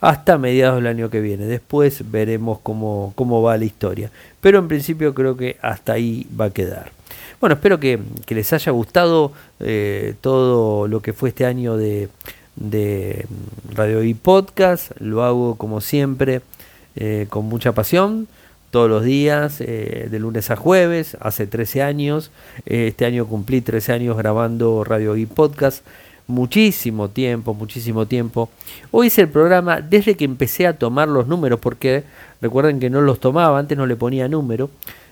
hasta 0.00 0.38
mediados 0.38 0.76
del 0.76 0.86
año 0.86 1.10
que 1.10 1.20
viene. 1.20 1.46
Después 1.46 2.12
veremos 2.12 2.60
cómo, 2.62 3.12
cómo 3.16 3.42
va 3.42 3.58
la 3.58 3.64
historia. 3.64 4.12
Pero 4.40 4.60
en 4.60 4.68
principio 4.68 5.14
creo 5.14 5.36
que 5.36 5.56
hasta 5.60 5.94
ahí 5.94 6.28
va 6.40 6.44
a 6.44 6.50
quedar. 6.50 6.92
Bueno, 7.40 7.54
espero 7.56 7.80
que, 7.80 7.98
les 8.28 8.52
haya 8.52 8.70
gustado 8.70 9.32
eh, 9.58 10.14
todo 10.20 10.86
lo 10.86 11.02
que 11.02 11.12
fue 11.12 11.30
este 11.30 11.44
año 11.44 11.76
de, 11.76 12.08
Radio 13.74 14.04
y 14.04 14.14
Podcast. 14.14 14.92
Lo 15.00 15.24
hago 15.24 15.56
como 15.56 15.80
siempre 15.80 16.42
eh, 16.94 17.26
con 17.28 17.46
mucha 17.46 17.72
pasión 17.72 18.28
todos 18.70 18.88
los 18.88 19.02
días, 19.02 19.60
eh, 19.60 20.06
de 20.08 20.18
lunes 20.20 20.52
a 20.52 20.56
jueves, 20.56 21.16
hace 21.18 21.48
13 21.48 21.82
años. 21.82 22.30
este 22.64 23.06
año 23.06 23.26
cumplí 23.26 23.60
13 23.60 23.92
años 23.92 24.16
grabando 24.16 24.84
Radio 24.84 25.16
y 25.16 25.26
Podcast. 25.26 25.84
Muchísimo 26.28 27.08
tiempo, 27.08 27.54
muchísimo 27.54 28.06
tiempo. 28.06 28.50
Hoy 28.90 29.06
hice 29.06 29.22
el 29.22 29.28
programa 29.28 29.80
desde 29.80 30.16
que 30.16 30.24
empecé 30.24 30.66
a 30.66 30.76
tomar 30.76 31.06
los 31.06 31.28
números, 31.28 31.60
porque 31.60 32.02
recuerden 32.40 32.80
que 32.80 32.90
no 32.90 33.00
los 33.00 33.20
tomaba, 33.20 33.58
antes 33.58 33.78
no 33.78 33.86
le 33.86 33.94
ponía 33.94 34.26
número. 34.26 34.68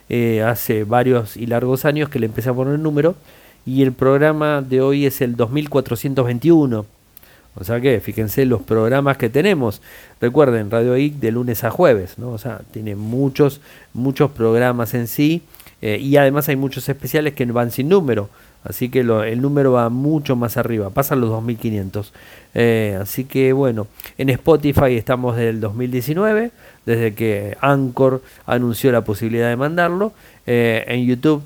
Eh, 0.09 0.43
hace 0.43 0.85
varios 0.85 1.37
y 1.37 1.47
largos 1.47 1.85
años 1.85 2.09
que 2.09 2.19
le 2.19 2.27
empecé 2.27 2.51
a 2.51 2.55
poner 2.55 2.79
número. 2.81 3.15
Y 3.65 3.83
el 3.83 3.93
programa 3.93 4.61
de 4.61 4.81
hoy 4.81 5.07
es 5.07 5.21
el 5.21 5.37
2421. 5.37 6.85
O 7.57 7.65
sea 7.65 7.81
que, 7.81 8.01
fíjense 8.01 8.45
los 8.45 8.63
programas 8.63 9.17
que 9.17 9.31
tenemos. 9.31 9.81
Recuerden, 10.21 10.71
Radio 10.71 10.97
IC 10.97 11.21
de 11.21 11.31
lunes 11.31 11.63
a 11.63 11.71
jueves, 11.71 12.19
¿no? 12.19 12.31
O 12.31 12.39
sea, 12.39 12.63
tiene 12.73 12.97
muchos, 12.97 13.61
muchos 13.93 14.33
programas 14.33 14.95
en 14.95 15.07
sí. 15.07 15.43
Eh, 15.81 15.99
y 16.01 16.17
además 16.17 16.49
hay 16.49 16.57
muchos 16.57 16.89
especiales 16.89 17.35
que 17.35 17.45
van 17.47 17.71
sin 17.71 17.89
número. 17.89 18.29
Así 18.65 18.89
que 18.89 19.01
el 19.01 19.43
número 19.43 19.73
va 19.73 19.91
mucho 19.91 20.37
más 20.37 20.57
arriba, 20.57 20.89
pasan 20.89 21.21
los 21.21 21.29
2500. 21.29 22.13
Eh, 22.55 22.99
así 23.01 23.25
que 23.25 23.53
bueno, 23.53 23.87
en 24.17 24.31
Spotify 24.31 24.97
estamos 24.97 25.37
desde 25.37 25.51
el 25.51 25.61
2019, 25.61 26.51
desde 26.87 27.15
que 27.15 27.59
Anchor 27.61 28.23
anunció 28.47 28.91
la 28.91 29.03
posibilidad 29.05 29.51
de 29.51 29.57
mandarlo. 29.57 30.15
Eh, 30.47 30.83
en 30.89 31.05
YouTube 31.05 31.43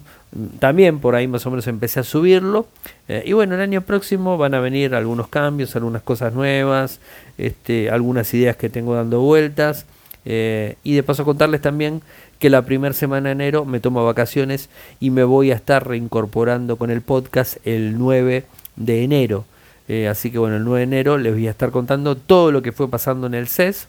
también 0.61 1.00
por 1.00 1.16
ahí 1.16 1.26
más 1.26 1.44
o 1.44 1.50
menos 1.50 1.66
empecé 1.66 1.98
a 1.98 2.04
subirlo. 2.04 2.68
Eh, 3.09 3.24
y 3.26 3.33
bueno, 3.33 3.57
el 3.57 3.62
año 3.62 3.81
próximo 3.81 4.38
van 4.38 4.54
a 4.54 4.61
venir 4.61 4.94
algunos 4.94 5.26
cambios, 5.26 5.74
algunas 5.74 6.02
cosas 6.02 6.35
nuevas, 6.35 7.00
este, 7.37 7.90
algunas 7.90 8.33
ideas 8.33 8.54
que 8.57 8.68
tengo 8.68 8.94
dando 8.94 9.20
vueltas. 9.20 9.87
Y 10.24 10.94
de 10.94 11.02
paso 11.02 11.24
contarles 11.24 11.62
también 11.62 12.02
que 12.38 12.51
la 12.51 12.62
primera 12.62 12.94
semana 12.94 13.29
de 13.29 13.33
enero 13.33 13.64
me 13.64 13.81
tomo 13.81 14.05
vacaciones 14.05 14.68
y 15.01 15.11
me 15.11 15.24
voy 15.24 15.51
a 15.51 15.55
estar 15.55 15.87
reincorporando 15.87 16.77
con 16.77 16.90
el 16.90 17.03
podcast 17.03 17.57
el 17.66 17.98
9 17.98 18.44
de 18.77 19.05
enero. 19.05 19.44
Eh, 19.88 20.07
así 20.09 20.31
que 20.31 20.38
bueno, 20.38 20.57
el 20.57 20.64
9 20.64 20.79
de 20.79 20.85
enero 20.85 21.18
les 21.18 21.33
voy 21.33 21.48
a 21.48 21.51
estar 21.51 21.70
contando 21.70 22.16
todo 22.16 22.53
lo 22.53 22.62
que 22.62 22.72
fue 22.72 22.88
pasando 22.88 23.27
en 23.27 23.35
el 23.35 23.48
CES 23.48 23.88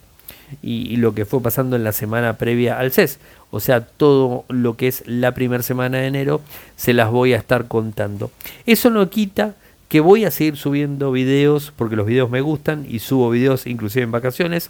y, 0.61 0.95
lo 0.97 1.13
que 1.13 1.25
fue 1.25 1.41
pasando 1.41 1.75
en 1.75 1.83
la 1.83 1.91
semana 1.91 2.37
previa 2.37 2.79
al 2.79 2.91
CES. 2.91 3.19
O 3.51 3.59
sea, 3.59 3.81
todo 3.81 4.45
lo 4.47 4.77
que 4.77 4.87
es 4.87 5.03
la 5.05 5.33
primera 5.33 5.63
semana 5.63 5.99
de 5.99 6.07
enero 6.07 6.41
se 6.75 6.93
las 6.93 7.11
voy 7.11 7.33
a 7.33 7.37
estar 7.37 7.67
contando. 7.67 8.31
Eso 8.65 8.89
no 8.89 9.09
quita 9.09 9.55
que 9.89 9.99
voy 9.99 10.25
a 10.25 10.31
seguir 10.31 10.57
subiendo 10.57 11.11
videos 11.11 11.73
porque 11.75 11.95
los 11.95 12.05
videos 12.05 12.29
me 12.29 12.41
gustan 12.41 12.85
y 12.87 12.99
subo 12.99 13.29
videos 13.29 13.67
inclusive 13.67 14.03
en 14.03 14.11
vacaciones. 14.11 14.69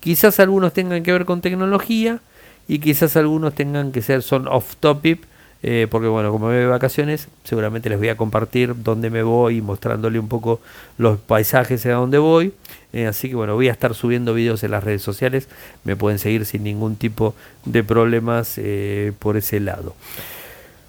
Quizás 0.00 0.40
algunos 0.40 0.72
tengan 0.72 1.02
que 1.02 1.12
ver 1.12 1.24
con 1.24 1.40
tecnología 1.40 2.20
y 2.68 2.78
quizás 2.78 3.16
algunos 3.16 3.54
tengan 3.54 3.90
que 3.92 4.02
ser 4.02 4.22
son 4.22 4.46
off 4.46 4.76
topic 4.76 5.26
eh, 5.62 5.88
porque 5.90 6.06
bueno, 6.06 6.30
como 6.30 6.46
me 6.46 6.54
voy 6.54 6.62
de 6.62 6.68
vacaciones, 6.68 7.28
seguramente 7.42 7.88
les 7.88 7.98
voy 7.98 8.08
a 8.08 8.16
compartir 8.16 8.74
dónde 8.76 9.10
me 9.10 9.24
voy, 9.24 9.60
mostrándole 9.60 10.18
un 10.18 10.28
poco 10.28 10.60
los 10.98 11.18
paisajes 11.18 11.84
a 11.86 11.92
dónde 11.92 12.18
voy. 12.18 12.54
Eh, 12.92 13.06
así 13.06 13.28
que 13.28 13.34
bueno, 13.34 13.54
voy 13.54 13.68
a 13.68 13.72
estar 13.72 13.94
subiendo 13.94 14.34
videos 14.34 14.62
en 14.62 14.70
las 14.70 14.84
redes 14.84 15.02
sociales, 15.02 15.48
me 15.84 15.96
pueden 15.96 16.18
seguir 16.18 16.46
sin 16.46 16.62
ningún 16.62 16.96
tipo 16.96 17.34
de 17.64 17.82
problemas 17.82 18.54
eh, 18.56 19.12
por 19.18 19.36
ese 19.36 19.58
lado. 19.60 19.94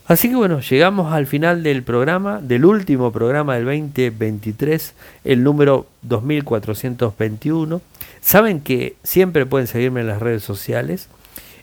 Así 0.07 0.29
que 0.29 0.35
bueno, 0.35 0.59
llegamos 0.59 1.13
al 1.13 1.27
final 1.27 1.61
del 1.61 1.83
programa, 1.83 2.39
del 2.41 2.65
último 2.65 3.11
programa 3.11 3.55
del 3.55 3.65
2023, 3.65 4.93
el 5.23 5.43
número 5.43 5.87
2421. 6.01 7.81
Saben 8.21 8.61
que 8.61 8.95
siempre 9.03 9.45
pueden 9.45 9.67
seguirme 9.67 10.01
en 10.01 10.07
las 10.07 10.19
redes 10.19 10.43
sociales, 10.43 11.09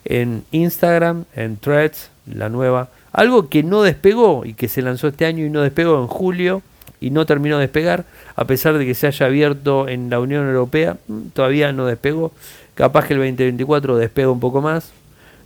en 0.07 0.45
Instagram, 0.51 1.25
en 1.35 1.57
Threads, 1.59 2.11
la 2.27 2.49
nueva 2.49 2.89
algo 3.17 3.49
que 3.49 3.63
no 3.63 3.83
despegó 3.83 4.45
y 4.45 4.53
que 4.53 4.69
se 4.69 4.83
lanzó 4.83 5.09
este 5.09 5.25
año 5.25 5.45
y 5.47 5.49
no 5.49 5.63
despegó 5.63 5.99
en 5.99 6.07
julio 6.07 6.61
y 7.01 7.09
no 7.09 7.25
terminó 7.25 7.57
de 7.57 7.63
despegar, 7.63 8.05
a 8.37 8.45
pesar 8.45 8.77
de 8.77 8.85
que 8.85 8.95
se 8.95 9.07
haya 9.07 9.25
abierto 9.25 9.89
en 9.89 10.11
la 10.11 10.21
Unión 10.21 10.47
Europea, 10.47 10.99
mm, 11.09 11.29
todavía 11.33 11.73
no 11.73 11.87
despegó. 11.87 12.33
Capaz 12.75 13.07
que 13.07 13.15
el 13.15 13.21
2024 13.21 13.97
despega 13.97 14.31
un 14.31 14.39
poco 14.39 14.61
más. 14.61 14.93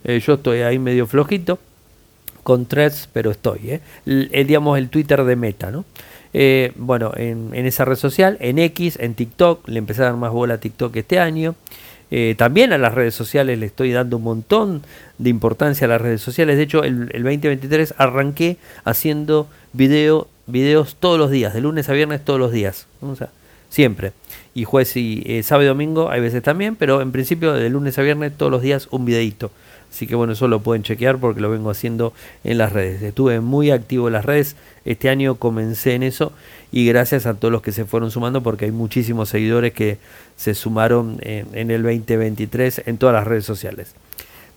Eh, 0.03 0.19
yo 0.19 0.35
estoy 0.35 0.63
ahí 0.63 0.81
medio 0.81 1.07
flojito 1.07 1.61
con 2.43 2.67
threads, 2.67 3.09
pero 3.13 3.31
estoy. 3.31 3.71
¿eh? 3.71 3.81
El, 4.05 4.29
digamos 4.49 4.77
el 4.77 4.89
Twitter 4.89 5.23
de 5.23 5.37
Meta, 5.37 5.71
¿no? 5.71 5.85
Eh, 6.33 6.73
bueno, 6.75 7.13
en, 7.17 7.51
en, 7.53 7.67
esa 7.67 7.85
red 7.85 7.97
social, 7.97 8.37
en 8.41 8.59
X, 8.59 8.99
en 9.01 9.15
TikTok, 9.15 9.69
le 9.69 9.81
dar 9.83 10.17
más 10.17 10.33
bola 10.33 10.55
a 10.55 10.59
TikTok 10.59 10.97
este 10.97 11.21
año. 11.21 11.55
Eh, 12.11 12.35
también 12.37 12.73
a 12.73 12.79
las 12.79 12.95
redes 12.95 13.15
sociales 13.15 13.59
le 13.59 13.67
estoy 13.67 13.93
dando 13.93 14.17
un 14.17 14.25
montón 14.25 14.83
de 15.19 15.31
importancia 15.31 15.85
a 15.85 15.89
las 15.89 16.01
redes 16.01 16.21
sociales. 16.21 16.57
De 16.57 16.65
hecho, 16.65 16.83
el, 16.83 17.07
2023 17.09 17.95
arranqué 17.99 18.57
haciendo 18.85 19.49
video, 19.73 20.29
videos 20.47 20.97
todos 20.97 21.19
los 21.19 21.31
días, 21.31 21.55
de 21.55 21.61
lunes 21.61 21.89
a 21.89 21.93
viernes 21.93 22.25
todos 22.25 22.41
los 22.41 22.53
días. 22.53 22.87
O 23.01 23.15
sea, 23.15 23.31
siempre. 23.69 24.13
Y 24.55 24.65
jueves 24.65 24.97
y 24.97 25.23
eh, 25.27 25.43
sábado 25.43 25.65
y 25.65 25.69
domingo 25.69 26.11
hay 26.11 26.21
veces 26.21 26.43
también, 26.43 26.75
pero 26.75 27.01
en 27.01 27.13
principio 27.13 27.53
de 27.53 27.71
lunes 27.71 27.99
a 27.99 28.03
viernes 28.03 28.33
todos 28.37 28.51
los 28.51 28.63
días 28.63 28.89
un 28.91 29.05
videito. 29.05 29.53
Así 29.91 30.07
que 30.07 30.15
bueno, 30.15 30.35
eso 30.35 30.47
lo 30.49 30.61
pueden 30.61 30.83
chequear 30.83 31.19
porque 31.19 31.41
lo 31.41 31.51
vengo 31.51 31.71
haciendo 31.71 32.13
en 32.45 32.59
las 32.59 32.73
redes. 32.73 33.03
Estuve 33.03 33.41
muy 33.41 33.71
activo 33.71 34.07
en 34.07 34.13
las 34.15 34.25
redes. 34.25 34.57
Este 34.85 35.09
año 35.09 35.35
comencé 35.35 35.95
en 35.95 36.05
eso 36.05 36.33
y 36.73 36.87
gracias 36.87 37.27
a 37.27 37.35
todos 37.35 37.51
los 37.51 37.63
que 37.63 37.73
se 37.73 37.85
fueron 37.85 38.11
sumando 38.11 38.43
porque 38.43 38.67
hay 38.67 38.71
muchísimos 38.71 39.29
seguidores 39.29 39.73
que 39.73 39.99
se 40.37 40.55
sumaron 40.55 41.19
en, 41.23 41.71
el 41.71 41.83
2023 41.83 42.83
en 42.87 42.99
todas 42.99 43.15
las 43.15 43.27
redes 43.27 43.45
sociales. 43.45 43.95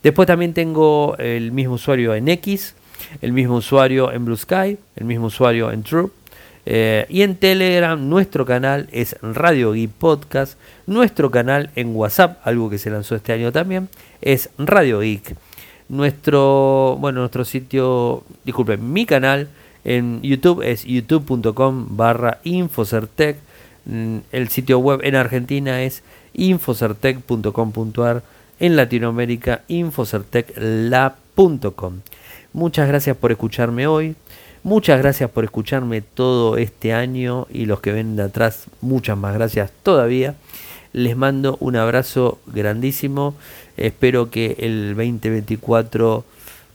Después 0.02 0.26
también 0.26 0.54
tengo 0.54 1.16
el 1.18 1.50
mismo 1.50 1.74
usuario 1.74 2.14
en 2.14 2.28
X, 2.28 2.74
el 3.20 3.32
mismo 3.32 3.56
usuario 3.56 4.12
en 4.12 4.24
Blue 4.24 4.36
Sky, 4.36 4.78
el 4.96 5.04
mismo 5.04 5.26
usuario 5.26 5.72
en 5.72 5.82
True. 5.82 6.10
Eh, 6.66 7.06
y 7.08 7.22
en 7.22 7.36
Telegram 7.36 8.08
nuestro 8.08 8.44
canal 8.46 8.88
es 8.92 9.16
Radio 9.22 9.72
Geek 9.72 9.90
Podcast. 9.90 10.58
Nuestro 10.86 11.30
canal 11.30 11.70
en 11.76 11.94
WhatsApp, 11.94 12.44
algo 12.46 12.68
que 12.70 12.78
se 12.78 12.90
lanzó 12.90 13.14
este 13.14 13.32
año 13.32 13.52
también, 13.52 13.88
es 14.22 14.50
Radio 14.58 14.98
Geek. 15.00 15.36
Nuestro, 15.88 16.96
bueno, 16.98 17.20
nuestro 17.20 17.44
sitio, 17.44 18.24
disculpen, 18.44 18.92
mi 18.92 19.06
canal 19.06 19.48
en 19.84 20.20
YouTube 20.22 20.62
es 20.62 20.84
youtube.com 20.84 21.96
barra 21.96 22.40
Infocertec. 22.44 23.36
Mm, 23.84 24.18
el 24.32 24.48
sitio 24.48 24.78
web 24.78 25.00
en 25.02 25.14
Argentina 25.14 25.82
es 25.82 26.02
infocertec.com.ar. 26.32 28.22
En 28.60 28.76
Latinoamérica, 28.76 29.62
infocertecla.com. 29.68 32.00
Muchas 32.54 32.88
gracias 32.88 33.14
por 33.16 33.32
escucharme 33.32 33.86
hoy. 33.86 34.14
Muchas 34.64 34.98
gracias 34.98 35.28
por 35.28 35.44
escucharme 35.44 36.00
todo 36.00 36.56
este 36.56 36.94
año 36.94 37.46
y 37.50 37.66
los 37.66 37.82
que 37.82 37.92
ven 37.92 38.16
de 38.16 38.22
atrás, 38.22 38.64
muchas 38.80 39.14
más 39.14 39.34
gracias 39.34 39.70
todavía. 39.82 40.36
Les 40.94 41.18
mando 41.18 41.58
un 41.60 41.76
abrazo 41.76 42.38
grandísimo. 42.46 43.34
Espero 43.76 44.30
que 44.30 44.56
el 44.60 44.94
2024 44.96 46.24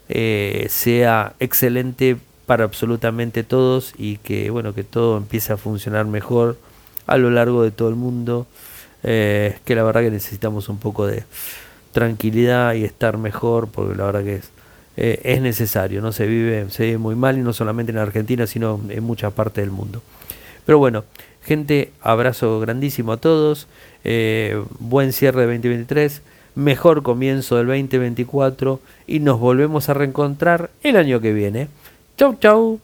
eh, 0.07 0.67
sea 0.69 1.33
excelente 1.39 2.17
para 2.45 2.63
absolutamente 2.63 3.43
todos 3.43 3.95
y 3.97 4.17
que 4.17 4.51
bueno 4.51 4.75
que 4.75 4.83
todo 4.83 5.17
empiece 5.17 5.51
a 5.51 5.57
funcionar 5.57 6.05
mejor 6.05 6.59
a 7.07 7.17
lo 7.17 7.31
largo 7.31 7.63
de 7.63 7.71
todo 7.71 7.89
el 7.89 7.95
mundo 7.95 8.45
eh, 9.01 9.57
que 9.65 9.73
la 9.73 9.81
verdad 9.81 10.01
que 10.01 10.11
necesitamos 10.11 10.69
un 10.69 10.77
poco 10.77 11.07
de 11.07 11.23
tranquilidad 11.91 12.75
y 12.75 12.83
estar 12.83 13.17
mejor 13.17 13.67
porque 13.67 13.95
la 13.95 14.05
verdad 14.05 14.23
que 14.23 14.35
es 14.35 14.51
eh, 15.01 15.21
es 15.23 15.41
necesario 15.41 16.01
no 16.01 16.11
se 16.11 16.27
vive 16.27 16.69
se 16.69 16.83
vive 16.83 16.97
muy 16.97 17.15
mal 17.15 17.37
y 17.37 17.41
no 17.41 17.53
solamente 17.53 17.93
en 17.93 17.99
Argentina 17.99 18.45
sino 18.45 18.81
en 18.89 19.03
muchas 19.03 19.31
partes 19.33 19.63
del 19.63 19.71
mundo. 19.71 20.01
Pero 20.65 20.77
bueno 20.77 21.05
gente 21.41 21.91
abrazo 22.01 22.59
grandísimo 22.59 23.13
a 23.13 23.17
todos 23.17 23.67
eh, 24.03 24.61
buen 24.79 25.13
cierre 25.13 25.41
de 25.41 25.47
2023 25.47 26.21
mejor 26.55 27.03
comienzo 27.03 27.55
del 27.55 27.67
2024 27.67 28.79
y 29.07 29.19
nos 29.19 29.39
volvemos 29.39 29.89
a 29.89 29.93
reencontrar 29.93 30.69
el 30.83 30.97
año 30.97 31.21
que 31.21 31.33
viene. 31.33 31.69
Chau, 32.17 32.35
chau. 32.39 32.79